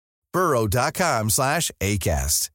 burrow.com 0.33 1.29
slash 1.29 1.71
ACAST. 1.79 2.49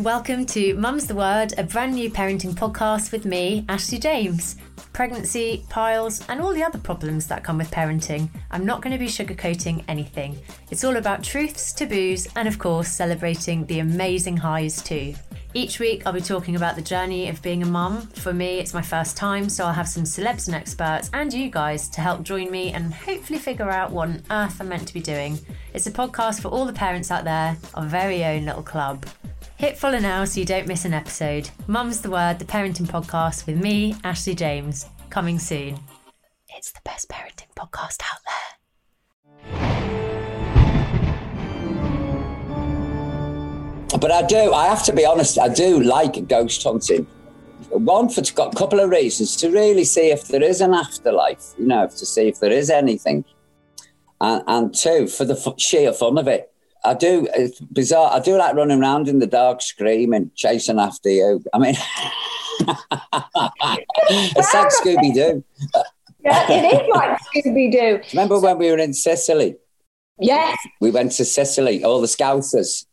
Welcome 0.00 0.46
to 0.46 0.74
Mum's 0.74 1.06
the 1.06 1.14
Word, 1.14 1.52
a 1.58 1.62
brand 1.62 1.94
new 1.94 2.10
parenting 2.10 2.54
podcast 2.54 3.12
with 3.12 3.24
me, 3.24 3.64
Ashley 3.68 3.98
James. 3.98 4.56
Pregnancy, 4.92 5.64
piles, 5.68 6.26
and 6.28 6.40
all 6.40 6.52
the 6.52 6.64
other 6.64 6.78
problems 6.78 7.28
that 7.28 7.44
come 7.44 7.58
with 7.58 7.70
parenting. 7.70 8.28
I'm 8.50 8.66
not 8.66 8.82
going 8.82 8.92
to 8.92 8.98
be 8.98 9.06
sugarcoating 9.06 9.84
anything. 9.88 10.38
It's 10.70 10.82
all 10.82 10.96
about 10.96 11.22
truths, 11.22 11.72
taboos, 11.72 12.26
and 12.34 12.48
of 12.48 12.58
course, 12.58 12.88
celebrating 12.88 13.64
the 13.66 13.78
amazing 13.78 14.38
highs 14.38 14.82
too. 14.82 15.14
Each 15.54 15.78
week, 15.78 16.06
I'll 16.06 16.14
be 16.14 16.22
talking 16.22 16.56
about 16.56 16.76
the 16.76 16.82
journey 16.82 17.28
of 17.28 17.42
being 17.42 17.62
a 17.62 17.66
mum. 17.66 18.06
For 18.14 18.32
me, 18.32 18.58
it's 18.58 18.72
my 18.72 18.80
first 18.80 19.18
time, 19.18 19.50
so 19.50 19.66
I'll 19.66 19.72
have 19.74 19.88
some 19.88 20.04
celebs 20.04 20.46
and 20.46 20.54
experts 20.54 21.10
and 21.12 21.30
you 21.30 21.50
guys 21.50 21.90
to 21.90 22.00
help 22.00 22.22
join 22.22 22.50
me 22.50 22.72
and 22.72 22.94
hopefully 22.94 23.38
figure 23.38 23.68
out 23.68 23.90
what 23.90 24.08
on 24.08 24.22
earth 24.30 24.60
I'm 24.60 24.70
meant 24.70 24.88
to 24.88 24.94
be 24.94 25.00
doing. 25.00 25.38
It's 25.74 25.86
a 25.86 25.92
podcast 25.92 26.40
for 26.40 26.48
all 26.48 26.64
the 26.64 26.72
parents 26.72 27.10
out 27.10 27.24
there, 27.24 27.58
our 27.74 27.84
very 27.84 28.24
own 28.24 28.46
little 28.46 28.62
club. 28.62 29.04
Hit 29.58 29.76
follow 29.76 29.98
now 29.98 30.24
so 30.24 30.40
you 30.40 30.46
don't 30.46 30.66
miss 30.66 30.86
an 30.86 30.94
episode. 30.94 31.50
Mum's 31.66 32.00
the 32.00 32.10
Word, 32.10 32.38
the 32.38 32.46
parenting 32.46 32.86
podcast 32.86 33.46
with 33.46 33.56
me, 33.56 33.94
Ashley 34.04 34.34
James, 34.34 34.86
coming 35.10 35.38
soon. 35.38 35.78
It's 36.56 36.72
the 36.72 36.80
best 36.82 37.10
parenting 37.10 37.52
podcast. 37.54 38.02
out 38.02 38.20
there. 38.26 38.41
But 44.00 44.10
I 44.10 44.22
do, 44.22 44.52
I 44.52 44.66
have 44.66 44.84
to 44.84 44.92
be 44.92 45.04
honest, 45.04 45.38
I 45.38 45.48
do 45.48 45.82
like 45.82 46.26
ghost 46.28 46.62
hunting. 46.62 47.06
One, 47.70 48.08
for 48.08 48.20
a 48.20 48.54
couple 48.54 48.80
of 48.80 48.90
reasons 48.90 49.36
to 49.36 49.50
really 49.50 49.84
see 49.84 50.10
if 50.10 50.28
there 50.28 50.42
is 50.42 50.60
an 50.60 50.74
afterlife, 50.74 51.54
you 51.58 51.66
know, 51.66 51.86
to 51.86 52.06
see 52.06 52.28
if 52.28 52.40
there 52.40 52.50
is 52.50 52.70
anything. 52.70 53.24
And, 54.20 54.42
and 54.46 54.74
two, 54.74 55.08
for 55.08 55.24
the 55.24 55.34
f- 55.34 55.58
sheer 55.58 55.92
fun 55.92 56.18
of 56.18 56.28
it. 56.28 56.52
I 56.84 56.94
do, 56.94 57.28
it's 57.34 57.60
bizarre, 57.60 58.10
I 58.12 58.20
do 58.20 58.36
like 58.36 58.56
running 58.56 58.80
around 58.80 59.08
in 59.08 59.20
the 59.20 59.26
dark 59.26 59.62
screaming, 59.62 60.32
chasing 60.34 60.80
after 60.80 61.10
you. 61.10 61.42
I 61.52 61.58
mean, 61.58 61.74
it's 62.60 64.54
like 64.54 64.68
Scooby 64.68 65.14
Doo. 65.14 65.44
Yeah, 66.24 66.50
it 66.50 66.82
is 66.82 66.88
like 66.92 67.18
Scooby 67.20 67.70
Doo. 67.70 68.00
Remember 68.12 68.40
when 68.40 68.58
we 68.58 68.70
were 68.70 68.78
in 68.78 68.92
Sicily? 68.94 69.56
Yes. 70.18 70.58
We 70.80 70.90
went 70.90 71.12
to 71.12 71.24
Sicily, 71.24 71.84
all 71.84 72.00
the 72.00 72.06
Scousers. 72.06 72.86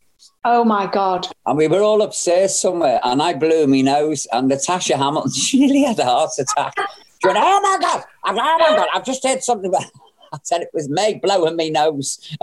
Oh 0.44 0.64
my 0.64 0.86
God. 0.86 1.26
And 1.46 1.56
we 1.58 1.68
were 1.68 1.82
all 1.82 2.02
upstairs 2.02 2.58
somewhere, 2.58 3.00
and 3.04 3.22
I 3.22 3.34
blew 3.34 3.66
my 3.66 3.80
nose, 3.80 4.26
and 4.32 4.48
Natasha 4.48 4.96
Hamilton, 4.96 5.32
she 5.34 5.60
nearly 5.60 5.82
had 5.82 5.98
a 5.98 6.04
heart 6.04 6.30
attack. 6.38 6.74
She 7.20 7.26
went, 7.28 7.38
Oh 7.40 7.60
my 7.62 7.78
God, 7.80 8.04
oh 8.26 8.32
my 8.32 8.76
God, 8.76 8.88
I've 8.94 9.04
just 9.04 9.24
heard 9.26 9.42
something. 9.42 9.72
I 10.32 10.38
said 10.44 10.62
it 10.62 10.70
was 10.72 10.88
me 10.88 11.20
blowing 11.22 11.56
my 11.56 11.68
nose. 11.68 12.36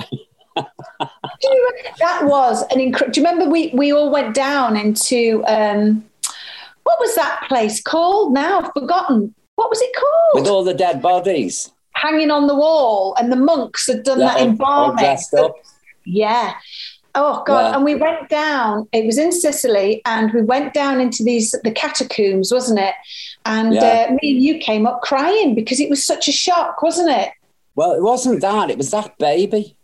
that 1.99 2.23
was 2.23 2.63
an 2.71 2.79
incredible. 2.79 3.11
Do 3.13 3.21
you 3.21 3.27
remember 3.27 3.49
we, 3.49 3.71
we 3.73 3.93
all 3.93 4.11
went 4.11 4.33
down 4.35 4.75
into, 4.75 5.43
um, 5.47 6.03
what 6.83 6.99
was 6.99 7.15
that 7.15 7.45
place 7.47 7.81
called 7.81 8.33
now? 8.33 8.59
I've 8.61 8.71
forgotten. 8.73 9.33
What 9.55 9.69
was 9.69 9.81
it 9.81 9.95
called? 9.95 10.41
With 10.43 10.47
all 10.47 10.63
the 10.63 10.73
dead 10.73 11.01
bodies. 11.01 11.71
Hanging 11.93 12.29
on 12.29 12.47
the 12.47 12.55
wall, 12.55 13.15
and 13.17 13.31
the 13.31 13.35
monks 13.37 13.87
had 13.87 14.03
done 14.03 14.19
that 14.19 14.35
all- 14.35 14.41
all 14.41 14.47
embalming. 14.49 15.17
Yeah. 16.05 16.53
Oh 17.19 17.43
God! 17.45 17.73
And 17.75 17.83
we 17.83 17.95
went 17.95 18.29
down. 18.29 18.87
It 18.93 19.05
was 19.05 19.17
in 19.17 19.31
Sicily, 19.31 20.01
and 20.05 20.31
we 20.33 20.43
went 20.43 20.73
down 20.73 21.01
into 21.01 21.23
these 21.23 21.53
the 21.63 21.71
catacombs, 21.71 22.51
wasn't 22.53 22.79
it? 22.79 22.93
And 23.45 23.73
Yeah. 23.73 24.07
uh, 24.09 24.13
me 24.21 24.31
and 24.35 24.41
you 24.43 24.59
came 24.59 24.85
up 24.85 25.01
crying 25.01 25.55
because 25.55 25.79
it 25.79 25.89
was 25.89 26.05
such 26.05 26.27
a 26.27 26.31
shock, 26.31 26.81
wasn't 26.83 27.09
it? 27.09 27.31
Well, 27.75 27.91
it 27.93 28.01
wasn't 28.03 28.41
that, 28.41 28.69
it 28.69 28.77
was 28.77 28.91
that 28.91 29.17
baby. 29.17 29.75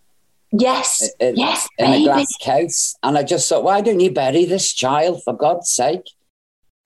Yes, 0.52 1.10
in, 1.20 1.36
yes, 1.36 1.68
in 1.80 1.92
a 1.92 2.04
glass 2.04 2.32
case. 2.38 2.96
And 3.02 3.18
I 3.18 3.24
just 3.24 3.50
thought, 3.50 3.64
why 3.64 3.82
don't 3.82 4.00
you 4.00 4.12
bury 4.12 4.46
this 4.46 4.72
child, 4.72 5.24
for 5.24 5.34
God's 5.34 5.70
sake? 5.72 6.08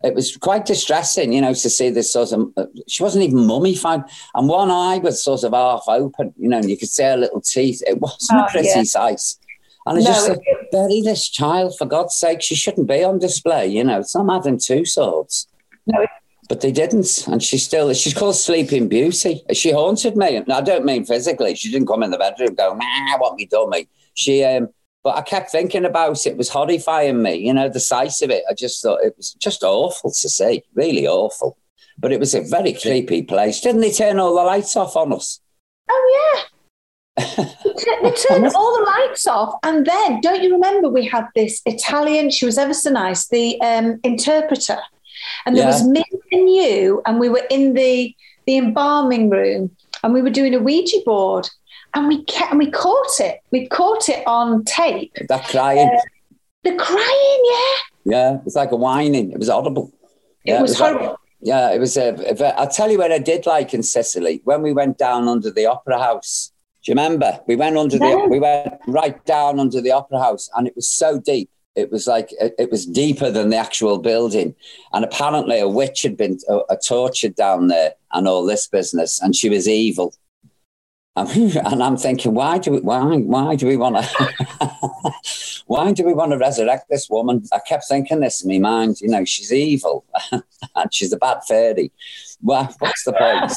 It 0.03 0.13
was 0.13 0.37
quite 0.37 0.65
distressing, 0.65 1.33
you 1.33 1.41
know, 1.41 1.53
to 1.53 1.69
see 1.69 1.89
this 1.89 2.13
sort 2.13 2.31
of. 2.31 2.51
uh, 2.55 2.65
She 2.87 3.03
wasn't 3.03 3.25
even 3.25 3.45
mummified, 3.45 4.03
and 4.35 4.47
one 4.47 4.71
eye 4.71 4.99
was 4.99 5.21
sort 5.23 5.43
of 5.43 5.51
half 5.53 5.83
open, 5.87 6.33
you 6.37 6.47
know, 6.47 6.57
and 6.59 6.69
you 6.69 6.77
could 6.77 6.89
see 6.89 7.03
her 7.03 7.17
little 7.17 7.41
teeth. 7.41 7.81
It 7.85 7.99
wasn't 7.99 8.39
Oh, 8.39 8.45
a 8.45 8.49
pretty 8.49 8.67
yeah. 8.69 8.83
sight. 8.83 9.21
And 9.89 9.99
I 9.99 10.01
No, 10.01 10.07
just 10.07 10.29
it- 10.29 10.33
thought, 10.35 10.71
bury 10.71 11.01
this 11.01 11.27
child, 11.29 11.77
for 11.77 11.85
God's 11.85 12.15
sake. 12.15 12.41
She 12.41 12.55
shouldn't 12.55 12.87
be 12.87 13.03
on 13.03 13.19
display, 13.19 13.67
you 13.67 13.83
know. 13.83 13.99
It's 13.99 14.15
not 14.15 14.25
Madame 14.25 14.57
Tussauds. 14.57 15.47
No, 15.85 16.01
it- 16.01 16.09
But 16.49 16.61
they 16.61 16.71
didn't, 16.71 17.27
and 17.27 17.43
she's 17.43 17.63
still. 17.65 17.93
She's 17.93 18.13
called 18.13 18.35
Sleeping 18.35 18.87
Beauty. 18.87 19.43
She 19.53 19.71
haunted 19.71 20.15
me. 20.15 20.37
And 20.37 20.51
I 20.51 20.61
don't 20.61 20.85
mean 20.85 21.03
physically. 21.05 21.55
She 21.55 21.69
didn't 21.71 21.87
come 21.87 22.03
in 22.03 22.11
the 22.11 22.17
bedroom 22.17 22.55
going, 22.55 22.77
"Nah, 22.77 23.17
what 23.17 23.35
me 23.35 23.45
dummy." 23.45 23.89
She, 24.13 24.43
um, 24.45 24.69
but 25.03 25.17
I 25.17 25.21
kept 25.23 25.51
thinking 25.51 25.83
about 25.83 26.25
it. 26.25 26.31
It 26.31 26.37
was 26.37 26.47
horrifying 26.49 27.21
me. 27.21 27.35
You 27.35 27.53
know, 27.53 27.67
the 27.67 27.81
sight 27.81 28.21
of 28.21 28.29
it. 28.29 28.43
I 28.49 28.53
just 28.53 28.81
thought 28.81 29.03
it 29.03 29.15
was 29.17 29.33
just 29.33 29.61
awful 29.61 30.09
to 30.11 30.29
see. 30.29 30.63
Really 30.73 31.05
awful. 31.05 31.57
But 31.99 32.13
it 32.13 32.19
was 32.19 32.33
a 32.33 32.41
very 32.41 32.71
creepy 32.73 33.23
place. 33.23 33.59
Didn't 33.59 33.81
they 33.81 33.91
turn 33.91 34.17
all 34.19 34.33
the 34.35 34.43
lights 34.43 34.75
off 34.77 34.95
on 34.95 35.11
us? 35.11 35.41
Oh 35.89 36.31
yeah. 36.35 36.43
They 37.17 37.23
tu- 37.73 37.97
they 38.03 38.11
turned 38.11 38.47
all 38.55 38.77
the 38.77 38.85
lights 38.85 39.25
off, 39.27 39.55
and 39.63 39.85
then 39.85 40.21
don't 40.21 40.41
you 40.43 40.51
remember 40.53 40.89
we 40.89 41.05
had 41.05 41.25
this 41.35 41.61
Italian? 41.65 42.29
She 42.29 42.45
was 42.45 42.57
ever 42.57 42.73
so 42.73 42.89
nice, 42.91 43.27
the 43.27 43.59
um, 43.61 43.99
interpreter, 44.03 44.79
and 45.45 45.55
there 45.55 45.63
Yeah. 45.63 45.71
was 45.71 45.83
me 45.87 46.03
and 46.31 46.49
you, 46.49 47.01
and 47.05 47.19
we 47.19 47.29
were 47.29 47.43
in 47.49 47.73
the 47.73 48.15
the 48.45 48.57
embalming 48.57 49.29
room, 49.29 49.75
and 50.03 50.13
we 50.13 50.21
were 50.21 50.29
doing 50.29 50.53
a 50.55 50.59
Ouija 50.59 50.97
board, 51.05 51.49
and 51.93 52.07
we 52.07 52.23
kept, 52.25 52.51
and 52.51 52.59
we 52.59 52.69
caught 52.71 53.19
it. 53.19 53.39
We 53.51 53.67
caught 53.67 54.09
it 54.09 54.25
on 54.27 54.63
tape. 54.65 55.13
That 55.27 55.45
crying. 55.45 55.89
The 56.63 56.75
crying, 56.75 57.43
yeah. 57.53 57.75
yeah, 58.17 58.35
it 58.35 58.43
was 58.45 58.55
like 58.55 58.71
a 58.71 58.75
whining. 58.75 59.31
It 59.31 59.37
was 59.39 59.49
audible. 59.49 59.91
It 60.45 60.51
Yeah, 60.51 60.61
was 60.61 60.79
like- 60.79 60.93
horrible. 60.93 61.19
Yeah, 61.39 61.71
it 61.71 61.79
was 61.79 61.95
a, 61.97 62.15
a 62.15 62.59
I'll 62.59 62.67
tell 62.67 62.89
you 62.91 62.97
what 62.97 63.11
I 63.11 63.19
did 63.19 63.45
like 63.45 63.71
in 63.73 63.83
Sicily 63.83 64.41
when 64.43 64.63
we 64.63 64.73
went 64.73 64.97
down 64.97 65.27
under 65.27 65.51
the 65.51 65.67
opera 65.67 65.99
house. 65.99 66.51
Do 66.87 66.93
you 66.93 66.95
remember? 66.95 67.37
We 67.47 67.57
went 67.57 67.77
under 67.77 67.99
No. 67.99 68.23
the 68.23 68.29
we 68.29 68.39
went 68.39 68.75
right 68.87 69.21
down 69.25 69.59
under 69.59 69.81
the 69.81 69.91
opera 69.91 70.19
house 70.19 70.49
and 70.55 70.65
it 70.65 70.73
was 70.73 70.87
so 70.87 71.19
deep. 71.19 71.49
It 71.75 71.91
was 71.91 72.07
like 72.07 72.31
it, 72.39 72.55
it 72.57 72.71
was 72.71 72.85
deeper 72.85 73.29
than 73.29 73.49
the 73.49 73.57
actual 73.57 73.97
building. 73.97 74.55
And 74.93 75.03
apparently 75.03 75.59
a 75.59 75.67
witch 75.67 76.03
had 76.03 76.15
been 76.15 76.39
uh, 76.49 76.59
uh, 76.59 76.77
tortured 76.77 77.35
down 77.35 77.67
there 77.67 77.95
and 78.13 78.25
all 78.25 78.45
this 78.45 78.69
business 78.69 79.21
and 79.21 79.35
she 79.35 79.49
was 79.49 79.67
evil. 79.67 80.15
And, 81.17 81.29
and 81.57 81.83
I'm 81.83 81.97
thinking, 81.97 82.33
why 82.33 82.57
do 82.57 82.71
we 82.71 82.79
why 82.79 83.17
why 83.17 83.57
do 83.57 83.67
we 83.67 83.75
want 83.75 83.97
to 83.97 85.11
why 85.67 85.91
do 85.91 86.05
we 86.05 86.13
want 86.13 86.31
to 86.31 86.37
resurrect 86.37 86.89
this 86.89 87.09
woman? 87.09 87.43
I 87.51 87.59
kept 87.67 87.83
thinking 87.89 88.21
this 88.21 88.45
in 88.45 88.49
my 88.49 88.59
mind, 88.59 89.01
you 89.01 89.09
know, 89.09 89.25
she's 89.25 89.51
evil 89.51 90.05
and 90.31 90.93
she's 90.93 91.11
a 91.11 91.17
bad 91.17 91.39
fairy. 91.45 91.91
Well, 92.41 92.73
what's 92.79 93.03
the 93.03 93.11
point? 93.11 93.51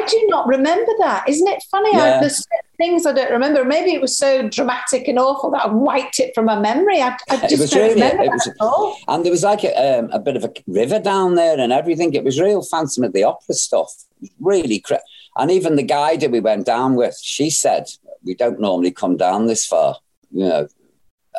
I 0.00 0.06
do 0.06 0.26
not 0.28 0.46
remember 0.46 0.92
that. 0.98 1.28
Isn't 1.28 1.46
it 1.46 1.62
funny? 1.70 1.90
Yeah. 1.92 2.16
I, 2.16 2.20
there's 2.20 2.46
things 2.76 3.06
I 3.06 3.12
don't 3.12 3.30
remember. 3.30 3.64
Maybe 3.64 3.92
it 3.92 4.00
was 4.00 4.16
so 4.16 4.48
dramatic 4.48 5.08
and 5.08 5.18
awful 5.18 5.50
that 5.50 5.66
I 5.66 5.68
wiped 5.68 6.20
it 6.20 6.34
from 6.34 6.46
my 6.46 6.58
memory. 6.58 7.00
I, 7.00 7.16
I 7.28 7.36
just 7.36 7.52
it 7.52 7.58
was 7.58 7.70
don't 7.70 7.82
really, 7.82 7.94
remember 7.94 8.22
it 8.24 8.30
was, 8.30 8.46
at 8.46 8.56
all. 8.60 8.96
and 9.08 9.24
there 9.24 9.32
was 9.32 9.42
like 9.42 9.64
a, 9.64 9.98
um, 9.98 10.10
a 10.12 10.18
bit 10.18 10.36
of 10.36 10.44
a 10.44 10.52
river 10.66 10.98
down 10.98 11.34
there 11.34 11.58
and 11.58 11.72
everything. 11.72 12.14
It 12.14 12.24
was 12.24 12.40
real 12.40 12.62
Phantom 12.62 13.04
of 13.04 13.12
the 13.12 13.24
Opera 13.24 13.54
stuff. 13.54 13.92
Really, 14.40 14.80
cra- 14.80 15.00
and 15.36 15.50
even 15.50 15.76
the 15.76 15.82
guide 15.82 16.20
that 16.20 16.30
we 16.30 16.40
went 16.40 16.66
down 16.66 16.94
with, 16.94 17.18
she 17.22 17.50
said 17.50 17.84
we 18.24 18.34
don't 18.34 18.60
normally 18.60 18.90
come 18.90 19.16
down 19.16 19.46
this 19.46 19.66
far. 19.66 19.96
You 20.30 20.48
know, 20.48 20.68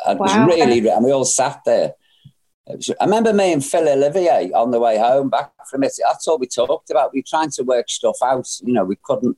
and 0.06 0.18
it 0.18 0.20
was 0.20 0.36
really, 0.36 0.88
and 0.88 1.04
we 1.04 1.12
all 1.12 1.24
sat 1.24 1.60
there. 1.64 1.94
Was, 2.66 2.90
I 3.00 3.04
remember 3.04 3.32
me 3.32 3.52
and 3.52 3.64
Phil 3.64 3.88
Olivier 3.88 4.52
on 4.52 4.70
the 4.70 4.80
way 4.80 4.98
home 4.98 5.28
back 5.28 5.52
from 5.68 5.84
it. 5.84 5.92
That's 6.06 6.28
all 6.28 6.38
we 6.38 6.46
talked 6.46 6.90
about. 6.90 7.12
We 7.12 7.20
were 7.20 7.24
trying 7.26 7.50
to 7.50 7.62
work 7.62 7.88
stuff 7.88 8.18
out. 8.22 8.48
You 8.62 8.72
know, 8.72 8.84
we 8.84 8.96
couldn't 9.02 9.36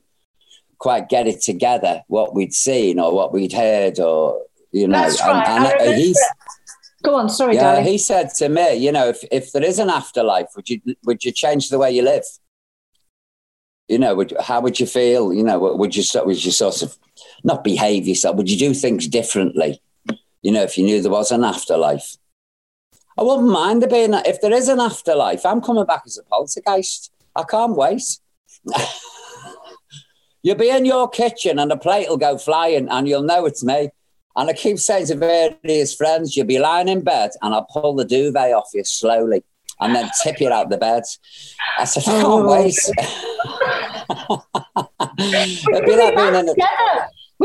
quite 0.77 1.09
get 1.09 1.27
it 1.27 1.41
together 1.41 2.03
what 2.07 2.35
we'd 2.35 2.53
seen 2.53 2.99
or 2.99 3.13
what 3.13 3.33
we'd 3.33 3.53
heard 3.53 3.99
or 3.99 4.41
you 4.71 4.87
know. 4.87 4.99
That's 4.99 5.21
right. 5.21 5.47
And, 5.47 5.65
and 5.65 5.73
remember 5.73 5.95
he's, 5.95 6.19
Go 7.05 7.15
on, 7.15 7.29
sorry, 7.29 7.53
yeah, 7.55 7.75
darling. 7.75 7.85
he 7.85 7.99
said 7.99 8.33
to 8.37 8.49
me, 8.49 8.75
you 8.77 8.91
know, 8.91 9.09
if, 9.09 9.23
if 9.31 9.51
there 9.51 9.63
is 9.63 9.77
an 9.77 9.91
afterlife, 9.91 10.47
would 10.55 10.67
you 10.67 10.81
would 11.03 11.23
you 11.23 11.31
change 11.31 11.69
the 11.69 11.77
way 11.77 11.91
you 11.91 12.01
live? 12.01 12.23
You 13.87 13.99
know, 13.99 14.15
would, 14.15 14.33
how 14.41 14.59
would 14.61 14.79
you 14.79 14.87
feel? 14.87 15.31
You 15.31 15.43
know, 15.43 15.59
would 15.59 15.95
you 15.95 16.03
would 16.25 16.43
you 16.43 16.51
sort 16.51 16.81
of 16.81 16.97
not 17.43 17.63
behave 17.63 18.07
yourself? 18.07 18.37
Would 18.37 18.49
you 18.49 18.57
do 18.57 18.73
things 18.73 19.07
differently? 19.07 19.79
You 20.41 20.51
know, 20.51 20.63
if 20.63 20.79
you 20.79 20.83
knew 20.83 20.99
there 20.99 21.11
was 21.11 21.31
an 21.31 21.43
afterlife, 21.43 22.17
I 23.17 23.23
wouldn't 23.23 23.49
mind 23.49 23.81
there 23.81 23.89
being. 23.89 24.13
If 24.13 24.41
there 24.41 24.53
is 24.53 24.67
an 24.67 24.79
afterlife, 24.79 25.45
I'm 25.45 25.61
coming 25.61 25.85
back 25.85 26.03
as 26.05 26.17
a 26.17 26.23
poltergeist. 26.23 27.11
I 27.35 27.43
can't 27.43 27.75
wait. 27.75 28.19
You'll 30.45 30.57
be 30.57 30.69
in 30.69 30.85
your 30.85 31.09
kitchen 31.09 31.57
and 31.57 31.71
a 31.71 31.77
plate 31.77 32.07
will 32.07 32.17
go 32.17 32.37
flying 32.37 32.87
and 32.87 33.07
you'll 33.07 33.23
know 33.23 33.47
it's 33.47 33.63
me. 33.63 33.89
And 34.35 34.47
I 34.47 34.53
keep 34.53 34.77
saying 34.77 35.07
to 35.07 35.15
various 35.15 35.95
friends, 35.95 36.37
you'll 36.37 36.45
be 36.45 36.59
lying 36.59 36.87
in 36.87 37.01
bed 37.01 37.31
and 37.41 37.55
I'll 37.55 37.63
pull 37.63 37.95
the 37.95 38.05
duvet 38.05 38.53
off 38.53 38.69
you 38.71 38.83
slowly 38.83 39.43
and 39.79 39.95
then 39.95 40.07
tip 40.21 40.39
you 40.39 40.49
out 40.49 40.65
of 40.65 40.69
the 40.69 40.77
bed. 40.77 41.01
I 41.79 41.85
said, 41.85 42.03
I 42.07 42.21
can't 42.21 42.45
wait. 42.45 42.75
It'd 45.73 45.85
be 45.85 45.95
like 45.95 46.15
being 46.15 46.35
in 46.35 46.49
a. 46.49 46.53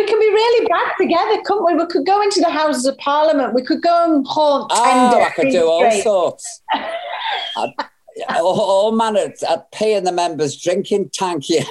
We 0.00 0.06
could 0.06 0.18
be 0.18 0.30
really 0.30 0.66
bad 0.66 0.94
together, 0.98 1.42
couldn't 1.44 1.66
we? 1.66 1.74
We 1.74 1.84
could 1.84 2.06
go 2.06 2.22
into 2.22 2.40
the 2.40 2.48
Houses 2.48 2.86
of 2.86 2.96
Parliament. 2.96 3.52
We 3.52 3.62
could 3.62 3.82
go 3.82 4.04
and 4.04 4.26
haunt 4.26 4.72
Oh. 4.74 5.20
I 5.20 5.28
could 5.28 5.50
do 5.50 5.68
all 5.68 5.90
sorts. 5.90 6.62
I'd, 6.72 7.74
all, 8.38 8.58
all 8.58 8.92
manner. 8.92 9.30
I'd 9.46 9.70
pee 9.72 9.92
in 9.92 10.04
the 10.04 10.12
members' 10.12 10.56
drinking 10.56 11.10
tank, 11.10 11.50
yeah. 11.50 11.64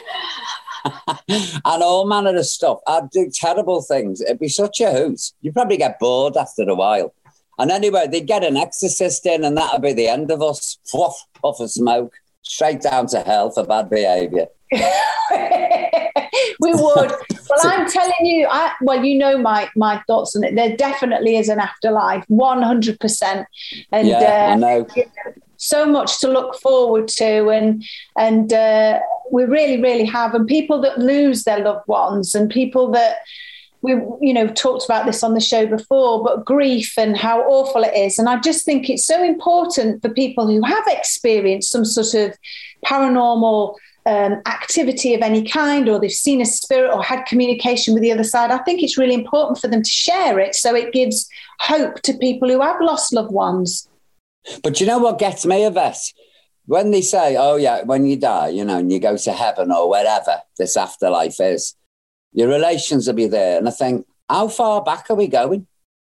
and 1.28 1.84
all 1.84 2.06
manner 2.06 2.38
of 2.38 2.46
stuff. 2.46 2.82
I'd 2.86 3.10
do 3.10 3.32
terrible 3.34 3.82
things. 3.82 4.22
It'd 4.22 4.38
be 4.38 4.48
such 4.48 4.80
a 4.80 4.92
hoot. 4.92 5.32
You'd 5.42 5.56
probably 5.56 5.78
get 5.78 5.98
bored 5.98 6.38
after 6.38 6.70
a 6.70 6.76
while. 6.76 7.16
And 7.58 7.72
anyway, 7.72 8.06
they'd 8.08 8.28
get 8.28 8.44
an 8.44 8.58
exorcist 8.58 9.26
in, 9.26 9.44
and 9.44 9.58
that'd 9.58 9.82
be 9.82 9.94
the 9.94 10.08
end 10.08 10.30
of 10.30 10.44
us. 10.44 10.78
Puff, 10.92 11.26
puff 11.42 11.60
of 11.60 11.72
smoke, 11.72 12.14
straight 12.44 12.82
down 12.82 13.08
to 13.08 13.22
hell 13.22 13.52
for 13.52 13.66
bad 13.66 13.90
behaviour. 13.90 14.48
we 14.72 14.82
would. 16.74 17.12
Well, 17.50 17.60
I'm 17.64 17.90
telling 17.90 18.14
you, 18.22 18.48
I 18.50 18.74
well, 18.82 19.04
you 19.04 19.18
know 19.18 19.38
my 19.38 19.70
my 19.76 20.02
thoughts 20.08 20.36
on 20.36 20.44
it. 20.44 20.56
There 20.56 20.76
definitely 20.78 21.38
is 21.38 21.50
an 21.50 21.60
afterlife, 21.60 22.24
one 22.28 22.62
hundred 22.62 23.00
percent, 23.00 23.48
and 23.92 24.08
yeah, 24.08 24.50
I 24.50 24.54
uh, 24.54 24.56
know. 24.56 24.88
so 25.58 25.86
much 25.86 26.20
to 26.20 26.28
look 26.28 26.60
forward 26.60 27.08
to, 27.08 27.50
and 27.50 27.84
and 28.18 28.54
uh, 28.54 29.00
we 29.32 29.44
really, 29.46 29.82
really 29.82 30.06
have. 30.06 30.34
And 30.36 30.48
people 30.48 30.82
that 30.82 31.00
lose 31.00 31.44
their 31.44 31.60
loved 31.60 31.88
ones 31.88 32.36
and 32.36 32.50
people 32.50 32.92
that 32.92 33.18
we, 33.82 33.94
you 34.22 34.34
know, 34.34 34.48
talked 34.48 34.86
about 34.86 35.06
this 35.06 35.24
on 35.24 35.34
the 35.34 35.40
show 35.40 35.66
before, 35.66 36.24
but 36.24 36.46
grief 36.46 36.94
and 36.98 37.16
how 37.16 37.42
awful 37.42 37.84
it 37.84 37.96
is. 37.96 38.20
And 38.20 38.28
I 38.28 38.40
just 38.40 38.66
think 38.66 38.90
it's 38.90 39.06
so 39.06 39.24
important 39.24 40.02
for 40.02 40.10
people 40.10 40.48
who 40.48 40.62
have 40.64 40.84
experienced 40.88 41.72
some 41.72 41.86
sort 41.86 42.14
of 42.14 42.38
paranormal 42.86 43.76
um, 44.06 44.42
activity 44.46 45.14
of 45.14 45.22
any 45.22 45.44
kind, 45.44 45.88
or 45.88 46.00
they've 46.00 46.12
seen 46.12 46.42
a 46.42 46.46
spirit 46.46 46.94
or 46.94 47.04
had 47.04 47.26
communication 47.26 47.94
with 47.94 48.04
the 48.04 48.12
other 48.12 48.24
side. 48.24 48.52
I 48.52 48.58
think 48.60 48.84
it's 48.84 48.98
really 48.98 49.14
important 49.14 49.60
for 49.60 49.68
them 49.68 49.84
to 49.84 49.90
share 49.90 50.40
it 50.40 50.56
so 50.56 50.76
it 50.76 50.94
gives 50.94 51.30
hope 51.60 52.02
to 52.02 52.14
people 52.14 52.50
who 52.50 52.62
have 52.62 52.82
lost 52.82 53.14
loved 53.14 53.32
ones. 53.32 53.88
But 54.64 54.82
you 54.82 54.88
know 54.88 55.00
what 55.00 55.20
gets 55.20 55.46
me, 55.46 55.66
Yvette? 55.66 56.02
When 56.66 56.92
they 56.92 57.02
say, 57.02 57.36
oh, 57.38 57.56
yeah, 57.56 57.84
when 57.84 58.06
you 58.06 58.16
die, 58.16 58.50
you 58.50 58.64
know, 58.64 58.78
and 58.78 58.92
you 58.92 59.00
go 59.00 59.18
to 59.18 59.32
heaven 59.32 59.72
or 59.72 59.90
wherever 59.90 60.42
this 60.58 60.78
afterlife 60.78 61.40
is, 61.40 61.76
your 62.34 62.48
relations 62.48 63.08
will 63.08 63.16
be 63.16 63.28
there. 63.28 63.58
And 63.58 63.68
I 63.68 63.72
think, 63.72 64.06
how 64.30 64.48
far 64.48 64.84
back 64.84 65.10
are 65.10 65.16
we 65.16 65.28
going? 65.28 65.68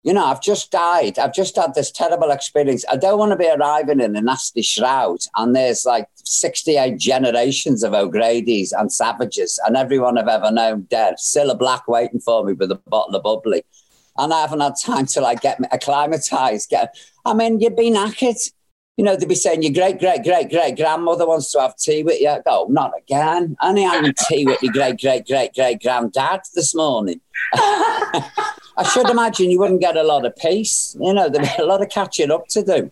You 0.05 0.12
know, 0.12 0.27
I've 0.27 0.42
just 0.42 0.70
died. 0.70 1.18
I've 1.18 1.33
just 1.33 1.57
had 1.57 1.74
this 1.74 1.90
terrible 1.90 2.31
experience. 2.31 2.85
I 2.90 2.96
don't 2.96 3.18
want 3.18 3.33
to 3.33 3.37
be 3.37 3.48
arriving 3.48 4.00
in 4.00 4.14
a 4.14 4.20
nasty 4.20 4.61
shroud. 4.61 5.20
And 5.35 5.57
there's 5.57 5.87
like 5.87 6.09
68 6.16 6.98
generations 6.98 7.83
of 7.83 7.94
O'Grady's 7.94 8.72
and 8.72 8.92
Savages 8.92 9.59
and 9.66 9.77
everyone 9.77 10.18
I've 10.18 10.29
ever 10.29 10.50
known 10.50 10.83
dead. 10.83 11.18
Still 11.18 11.50
a 11.50 11.57
black 11.57 11.88
waiting 11.88 12.20
for 12.20 12.44
me 12.44 12.53
with 12.53 12.70
a 12.70 12.81
bottle 12.87 13.16
of 13.16 13.22
bubbly. 13.22 13.64
And 14.18 14.33
I 14.33 14.42
haven't 14.42 14.61
had 14.61 14.74
time 14.81 15.07
to 15.07 15.20
like 15.22 15.40
get 15.40 15.59
acclimatized. 15.72 16.68
Get, 16.68 16.94
I 17.24 17.33
mean, 17.33 17.61
you've 17.61 17.74
been 17.74 17.94
knackered. 17.94 18.37
You 18.96 19.04
know, 19.04 19.16
they'd 19.16 19.28
be 19.28 19.35
saying 19.35 19.62
your 19.62 19.72
great, 19.72 19.98
great, 19.98 20.22
great, 20.22 20.50
great 20.50 20.76
grandmother 20.76 21.26
wants 21.26 21.50
to 21.52 21.61
have 21.61 21.76
tea 21.76 22.04
with 22.04 22.20
you. 22.20 22.28
I 22.28 22.40
go, 22.40 22.66
not 22.70 22.92
again. 22.96 23.57
I 23.61 23.70
only 23.70 23.83
having 23.83 24.14
tea 24.28 24.46
with 24.46 24.62
your 24.62 24.72
great, 24.72 25.00
great, 25.00 25.26
great, 25.26 25.52
great 25.54 25.83
granddad 25.83 26.42
this 26.54 26.74
morning. 26.76 27.20
I 27.54 28.88
should 28.92 29.11
imagine 29.11 29.50
you 29.50 29.59
wouldn't 29.59 29.80
get 29.80 29.96
a 29.96 30.04
lot 30.04 30.24
of 30.24 30.37
peace. 30.37 30.96
You 31.00 31.12
know, 31.12 31.28
there'd 31.28 31.44
be 31.57 31.62
a 31.62 31.66
lot 31.66 31.83
of 31.83 31.88
catching 31.88 32.30
up 32.30 32.46
to 32.48 32.62
do. 32.62 32.90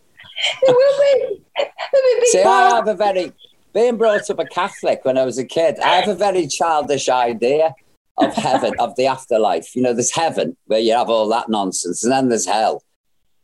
There 0.66 0.74
will 0.74 0.98
be. 0.98 1.42
There 1.56 2.20
be 2.20 2.26
See, 2.26 2.42
I 2.42 2.70
have 2.76 2.88
a 2.88 2.94
very, 2.94 3.32
being 3.72 3.96
brought 3.96 4.28
up 4.28 4.38
a 4.38 4.44
Catholic 4.44 5.04
when 5.04 5.16
I 5.16 5.24
was 5.24 5.38
a 5.38 5.44
kid, 5.44 5.78
I 5.80 5.96
have 5.96 6.08
a 6.08 6.14
very 6.14 6.46
childish 6.46 7.08
idea 7.08 7.74
of 8.18 8.34
heaven, 8.34 8.74
of 8.78 8.96
the 8.96 9.06
afterlife. 9.06 9.74
You 9.74 9.82
know, 9.82 9.92
there's 9.92 10.14
heaven 10.14 10.56
where 10.66 10.80
you 10.80 10.94
have 10.94 11.08
all 11.08 11.28
that 11.28 11.48
nonsense, 11.48 12.02
and 12.02 12.12
then 12.12 12.28
there's 12.28 12.46
hell. 12.46 12.82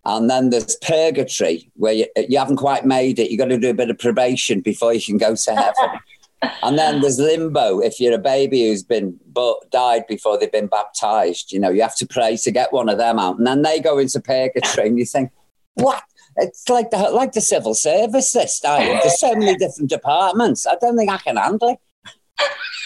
And 0.05 0.31
then 0.31 0.51
there's 0.51 0.77
purgatory 0.77 1.71
where 1.75 1.93
you, 1.93 2.07
you 2.17 2.39
haven't 2.39 2.57
quite 2.57 2.87
made 2.87 3.19
it. 3.19 3.31
You've 3.31 3.39
got 3.39 3.47
to 3.47 3.59
do 3.59 3.71
a 3.71 3.75
bit 3.75 3.91
of 3.91 3.99
probation 3.99 4.61
before 4.61 4.95
you 4.95 5.03
can 5.03 5.19
go 5.19 5.35
to 5.35 5.55
heaven. 5.55 6.01
and 6.63 6.79
then 6.79 7.01
there's 7.01 7.19
limbo. 7.19 7.81
If 7.81 8.01
you're 8.01 8.15
a 8.15 8.19
baby 8.19 8.69
who's 8.69 8.83
been 8.83 9.19
but 9.27 9.71
died 9.71 10.07
before 10.07 10.39
they've 10.39 10.51
been 10.51 10.69
baptized, 10.69 11.53
you 11.53 11.61
know, 11.61 11.71
you 11.71 11.83
have 11.83 11.97
to 11.97 12.07
pray 12.07 12.37
to 12.39 12.51
get 12.51 12.73
one 12.73 12.89
of 12.89 12.99
them 12.99 13.19
out. 13.19 13.39
And 13.39 13.47
then 13.47 13.63
they 13.63 13.81
go 13.81 13.99
into 13.99 14.21
purgatory 14.21 14.89
and 14.89 14.99
you 14.99 15.05
think, 15.05 15.31
what? 15.75 16.03
It's 16.37 16.69
like 16.69 16.91
the 16.91 16.99
like 16.99 17.33
the 17.33 17.41
civil 17.41 17.75
service 17.75 18.33
this 18.33 18.61
time. 18.61 18.87
There's 18.87 19.19
so 19.19 19.35
many 19.35 19.57
different 19.57 19.91
departments. 19.91 20.67
I 20.67 20.77
don't 20.81 20.97
think 20.97 21.11
I 21.11 21.19
can 21.19 21.37
handle 21.37 21.77
it. 21.77 21.79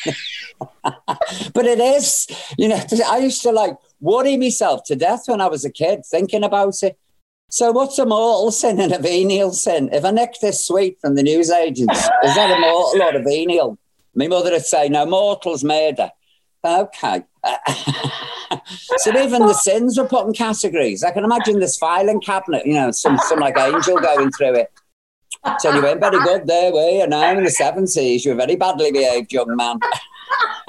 but 1.54 1.66
it 1.66 1.78
is, 1.78 2.26
you 2.56 2.68
know, 2.68 2.80
I 3.08 3.18
used 3.18 3.42
to 3.42 3.52
like 3.52 3.76
worry 4.00 4.36
myself 4.36 4.84
to 4.84 4.96
death 4.96 5.24
when 5.26 5.40
I 5.40 5.48
was 5.48 5.64
a 5.64 5.70
kid 5.70 6.04
thinking 6.06 6.44
about 6.44 6.82
it. 6.82 6.98
So 7.52 7.70
what's 7.70 7.98
a 7.98 8.06
mortal 8.06 8.50
sin 8.50 8.80
and 8.80 8.92
a 8.92 8.98
venial 8.98 9.52
sin? 9.52 9.90
If 9.92 10.06
I 10.06 10.10
nick 10.10 10.40
this 10.40 10.66
sweet 10.66 10.98
from 11.02 11.16
the 11.16 11.22
newsagents, 11.22 11.98
is 12.24 12.34
that 12.34 12.50
a 12.50 12.58
mortal 12.58 13.02
or 13.02 13.14
a 13.14 13.22
venial? 13.22 13.78
My 14.14 14.26
mother 14.26 14.52
would 14.52 14.64
say, 14.64 14.88
no, 14.88 15.04
mortal's 15.04 15.62
murder. 15.62 16.10
Okay. 16.64 17.24
so 18.96 19.10
even 19.22 19.42
the 19.42 19.52
sins 19.52 19.98
were 19.98 20.08
put 20.08 20.26
in 20.26 20.32
categories. 20.32 21.04
I 21.04 21.10
can 21.10 21.24
imagine 21.24 21.60
this 21.60 21.76
filing 21.76 22.22
cabinet, 22.22 22.64
you 22.64 22.72
know, 22.72 22.90
some, 22.90 23.18
some 23.18 23.40
like 23.40 23.58
angel 23.58 23.98
going 23.98 24.32
through 24.32 24.54
it. 24.54 24.72
So 25.58 25.74
you 25.74 25.82
weren't 25.82 26.00
very 26.00 26.24
good 26.24 26.46
there, 26.46 26.72
were 26.72 26.88
you? 26.88 27.06
Now 27.06 27.36
in 27.36 27.44
the 27.44 27.50
70s, 27.50 28.24
you 28.24 28.30
were 28.30 28.38
very 28.38 28.56
badly 28.56 28.92
behaved 28.92 29.30
young 29.30 29.54
man. 29.54 29.78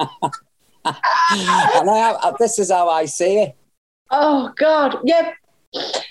and 0.84 1.90
I, 1.90 2.32
this 2.38 2.58
is 2.58 2.70
how 2.70 2.90
I 2.90 3.06
see 3.06 3.38
it. 3.38 3.56
Oh, 4.10 4.52
God. 4.58 4.98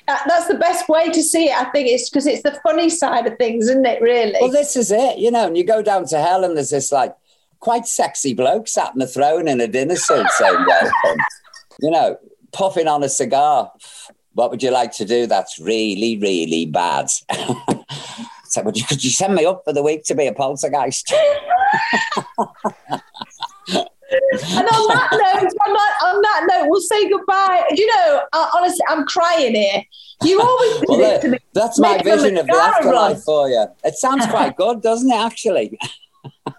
That's 0.08 0.48
the 0.48 0.58
best 0.60 0.90
way 0.90 1.10
to 1.10 1.24
see 1.24 1.46
it. 1.46 1.56
I 1.56 1.66
think 1.66 1.88
it's 1.90 2.10
because 2.10 2.28
it's 2.28 2.44
the 2.44 2.60
funny 2.64 2.90
side 2.90 3.28
of 3.28 3.38
things, 3.38 3.70
isn't 3.70 3.86
it? 3.86 4.02
Really. 4.02 4.36
Well, 4.40 4.52
this 4.52 4.76
is 4.76 4.92
it. 4.92 5.18
You 5.18 5.32
know, 5.32 5.48
and 5.48 5.58
you 5.58 5.64
go 5.64 5.82
down 5.82 6.06
to 6.08 6.22
hell, 6.22 6.44
and 6.44 6.56
there's 6.58 6.72
this 6.72 6.92
like 6.92 7.16
quite 7.60 7.88
sexy 7.88 8.34
bloke 8.34 8.68
sat 8.68 8.94
in 8.94 9.02
a 9.02 9.08
throne 9.08 9.48
in 9.48 9.62
a 9.62 9.68
dinner 9.68 9.96
suit 9.96 10.28
saying 10.32 10.54
welcome. 10.68 10.92
Um, 11.10 11.18
you 11.80 11.92
know, 11.92 12.18
puffing 12.52 12.88
on 12.88 13.04
a 13.04 13.10
cigar. 13.10 13.72
What 14.34 14.52
would 14.52 14.64
you 14.64 14.72
like 14.72 14.92
to 14.94 15.06
do? 15.06 15.28
That's 15.28 15.60
really, 15.60 16.18
really 16.18 16.66
bad. 16.66 17.10
so, 18.46 18.64
would 18.64 18.78
you, 18.78 18.84
could 18.86 19.04
you 19.04 19.12
send 19.12 19.36
me 19.36 19.46
up 19.46 19.64
for 19.64 19.74
the 19.74 19.84
week 19.84 20.04
to 20.06 20.16
be 20.16 20.28
a 20.28 20.34
poltergeist? 20.34 21.14
and 24.14 24.68
on 24.68 24.88
that 24.88 25.10
note, 25.12 25.52
on 25.68 25.74
that, 25.74 25.98
on 26.04 26.22
that 26.22 26.46
note, 26.50 26.70
we'll 26.70 26.82
say 26.82 27.10
goodbye. 27.10 27.64
You 27.72 27.88
know, 27.88 28.22
uh, 28.32 28.50
honestly, 28.56 28.86
I'm 28.88 29.06
crying 29.06 29.56
here. 29.56 29.84
You 30.24 30.42
always 30.42 30.80
do 30.80 30.86
well, 30.88 31.00
this 31.00 31.22
to 31.22 31.30
me. 31.30 31.40
That's 31.54 31.80
my 31.80 32.02
vision 32.02 32.38
of 32.38 32.48
the 32.48 32.56
afterlife 32.56 33.24
for 33.24 33.50
you. 33.50 33.66
It 33.84 33.96
sounds 33.96 34.26
quite 34.28 34.56
good, 34.58 34.82
doesn't 34.82 35.10
it? 35.10 35.16
Actually. 35.16 35.78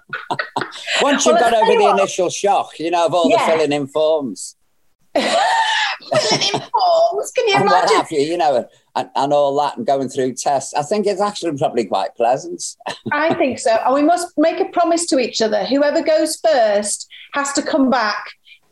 Once 1.02 1.26
you've 1.26 1.34
well, 1.34 1.50
got 1.50 1.54
over 1.54 1.78
the 1.78 1.84
what, 1.84 1.98
initial 1.98 2.30
shock, 2.30 2.78
you 2.78 2.90
know, 2.90 3.06
of 3.06 3.14
all 3.14 3.30
yeah. 3.30 3.46
the 3.46 3.52
filling 3.52 3.72
in 3.72 3.86
forms. 3.86 4.56
filling 5.14 6.42
in 6.54 6.60
forms, 6.60 7.30
can 7.32 7.48
you 7.48 7.54
and 7.54 7.64
imagine? 7.64 7.68
What 7.68 7.90
have 7.90 8.12
you, 8.12 8.20
you 8.20 8.36
know, 8.36 8.68
and, 8.96 9.10
and 9.14 9.32
all 9.32 9.56
that 9.60 9.76
and 9.76 9.86
going 9.86 10.08
through 10.08 10.34
tests. 10.34 10.74
I 10.74 10.82
think 10.82 11.06
it's 11.06 11.20
actually 11.20 11.56
probably 11.56 11.84
quite 11.84 12.14
pleasant. 12.16 12.62
I 13.12 13.34
think 13.34 13.58
so. 13.58 13.76
And 13.84 13.94
we 13.94 14.02
must 14.02 14.36
make 14.38 14.60
a 14.60 14.66
promise 14.66 15.06
to 15.06 15.18
each 15.18 15.40
other. 15.42 15.64
Whoever 15.64 16.02
goes 16.02 16.36
first 16.36 17.08
has 17.32 17.52
to 17.54 17.62
come 17.62 17.90
back 17.90 18.24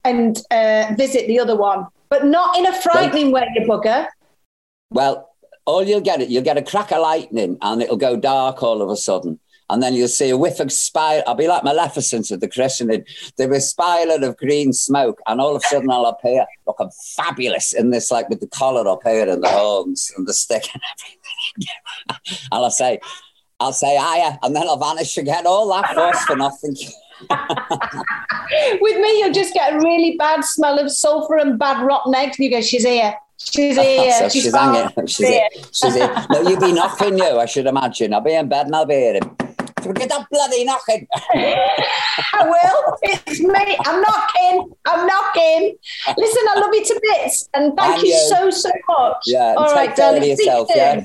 and 0.04 0.40
uh, 0.50 0.94
visit 0.96 1.26
the 1.26 1.38
other 1.38 1.56
one, 1.56 1.86
but 2.08 2.24
not 2.24 2.56
in 2.56 2.66
a 2.66 2.82
frightening 2.82 3.30
well, 3.30 3.42
way, 3.42 3.48
you 3.54 3.66
bugger. 3.66 4.06
Well, 4.90 5.30
all 5.64 5.82
you'll 5.82 6.00
get 6.00 6.20
it, 6.20 6.28
you'll 6.28 6.42
get 6.42 6.56
a 6.56 6.62
crack 6.62 6.92
of 6.92 7.00
lightning 7.00 7.58
and 7.60 7.82
it'll 7.82 7.96
go 7.96 8.16
dark 8.16 8.62
all 8.62 8.82
of 8.82 8.90
a 8.90 8.96
sudden. 8.96 9.38
And 9.72 9.82
then 9.82 9.94
you'll 9.94 10.06
see 10.06 10.28
a 10.28 10.36
whiff 10.36 10.60
of 10.60 10.70
spiral. 10.70 11.24
I'll 11.26 11.34
be 11.34 11.48
like 11.48 11.64
Maleficent 11.64 12.30
at 12.30 12.40
the 12.40 12.48
christening. 12.48 13.06
there 13.38 13.48
will 13.48 13.54
was 13.54 13.70
spiral 13.70 14.22
of 14.22 14.36
green 14.36 14.74
smoke, 14.74 15.18
and 15.26 15.40
all 15.40 15.56
of 15.56 15.62
a 15.64 15.66
sudden 15.66 15.90
I'll 15.90 16.04
appear 16.04 16.44
looking 16.66 16.90
fabulous 17.16 17.72
in 17.72 17.88
this, 17.88 18.10
like 18.10 18.28
with 18.28 18.40
the 18.40 18.48
collar 18.48 18.86
up 18.86 19.00
here 19.02 19.26
and 19.26 19.42
the 19.42 19.48
horns 19.48 20.12
and 20.14 20.28
the 20.28 20.34
stick 20.34 20.64
and 20.74 20.82
everything. 20.92 22.42
and 22.52 22.64
I'll 22.64 22.70
say, 22.70 23.00
I'll 23.60 23.72
say 23.72 23.96
hiya, 23.96 24.38
and 24.42 24.54
then 24.54 24.68
I'll 24.68 24.76
vanish 24.76 25.16
again. 25.16 25.46
All 25.46 25.72
that 25.72 25.94
fuss 25.94 26.22
for 26.26 26.36
nothing. 26.36 26.76
With 28.78 29.00
me, 29.00 29.20
you'll 29.20 29.32
just 29.32 29.54
get 29.54 29.72
a 29.72 29.78
really 29.78 30.16
bad 30.18 30.44
smell 30.44 30.78
of 30.78 30.92
sulphur 30.92 31.38
and 31.38 31.58
bad 31.58 31.82
rotten 31.82 32.14
eggs, 32.14 32.38
and 32.38 32.44
you 32.44 32.50
go, 32.50 32.60
"She's 32.60 32.84
here." 32.84 33.14
She's 33.38 33.76
here. 33.80 34.12
so 34.12 34.28
she's, 34.28 34.42
she's 34.42 34.54
hanging. 34.54 34.90
She's, 35.06 35.16
she's 35.16 35.28
here. 35.28 35.48
She's 35.72 35.94
here. 35.94 36.26
No, 36.30 36.42
you'll 36.42 36.60
be 36.60 36.72
knocking 36.72 37.16
you, 37.16 37.38
I 37.38 37.46
should 37.46 37.66
imagine. 37.66 38.12
I'll 38.12 38.20
be 38.20 38.34
in 38.34 38.48
bed 38.48 38.66
and 38.66 38.76
I'll 38.76 38.84
be 38.84 38.94
hearing. 38.94 39.36
Get 39.94 40.08
that 40.08 40.26
bloody 40.30 40.64
knocking. 40.64 41.06
I 41.34 42.44
will. 42.44 42.98
It's 43.02 43.40
me. 43.40 43.78
I'm 43.84 44.00
knocking. 44.00 44.72
I'm 44.86 45.06
knocking. 45.06 45.76
Listen, 46.16 46.42
I 46.50 46.60
love 46.60 46.70
you 46.72 46.84
to 46.84 47.00
bits. 47.02 47.48
And 47.54 47.76
thank 47.76 48.02
you, 48.02 48.10
you, 48.10 48.18
so, 48.28 48.50
so 48.50 48.70
much. 48.88 49.16
Yeah. 49.26 49.54
All 49.56 49.74
right, 49.74 49.94
darling. 49.94 50.24
Yourself, 50.24 50.68
yeah. 50.74 51.04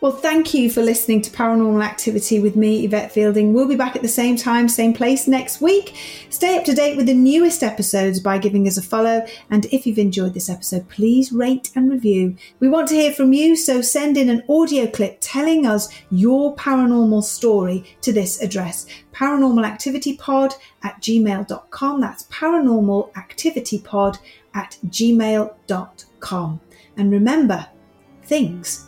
Well, 0.00 0.12
thank 0.12 0.54
you 0.54 0.70
for 0.70 0.80
listening 0.80 1.22
to 1.22 1.30
Paranormal 1.32 1.84
Activity 1.84 2.38
with 2.38 2.54
me, 2.54 2.84
Yvette 2.84 3.10
Fielding. 3.10 3.52
We'll 3.52 3.66
be 3.66 3.74
back 3.74 3.96
at 3.96 4.02
the 4.02 4.06
same 4.06 4.36
time, 4.36 4.68
same 4.68 4.94
place 4.94 5.26
next 5.26 5.60
week. 5.60 5.96
Stay 6.30 6.56
up 6.56 6.64
to 6.66 6.72
date 6.72 6.96
with 6.96 7.06
the 7.06 7.14
newest 7.14 7.64
episodes 7.64 8.20
by 8.20 8.38
giving 8.38 8.68
us 8.68 8.76
a 8.76 8.82
follow. 8.82 9.26
And 9.50 9.66
if 9.72 9.88
you've 9.88 9.98
enjoyed 9.98 10.34
this 10.34 10.48
episode, 10.48 10.88
please 10.88 11.32
rate 11.32 11.72
and 11.74 11.90
review. 11.90 12.36
We 12.60 12.68
want 12.68 12.86
to 12.90 12.94
hear 12.94 13.12
from 13.12 13.32
you, 13.32 13.56
so 13.56 13.82
send 13.82 14.16
in 14.16 14.30
an 14.30 14.44
audio 14.48 14.86
clip 14.86 15.18
telling 15.20 15.66
us 15.66 15.92
your 16.12 16.54
paranormal 16.54 17.24
story 17.24 17.96
to 18.02 18.12
this 18.12 18.40
address 18.40 18.86
paranormalactivitypod 19.12 20.52
at 20.84 21.02
gmail.com. 21.02 22.00
That's 22.00 22.22
paranormalactivitypod 22.22 24.18
at 24.54 24.78
gmail.com. 24.86 26.60
And 26.96 27.10
remember, 27.10 27.66
things 28.22 28.87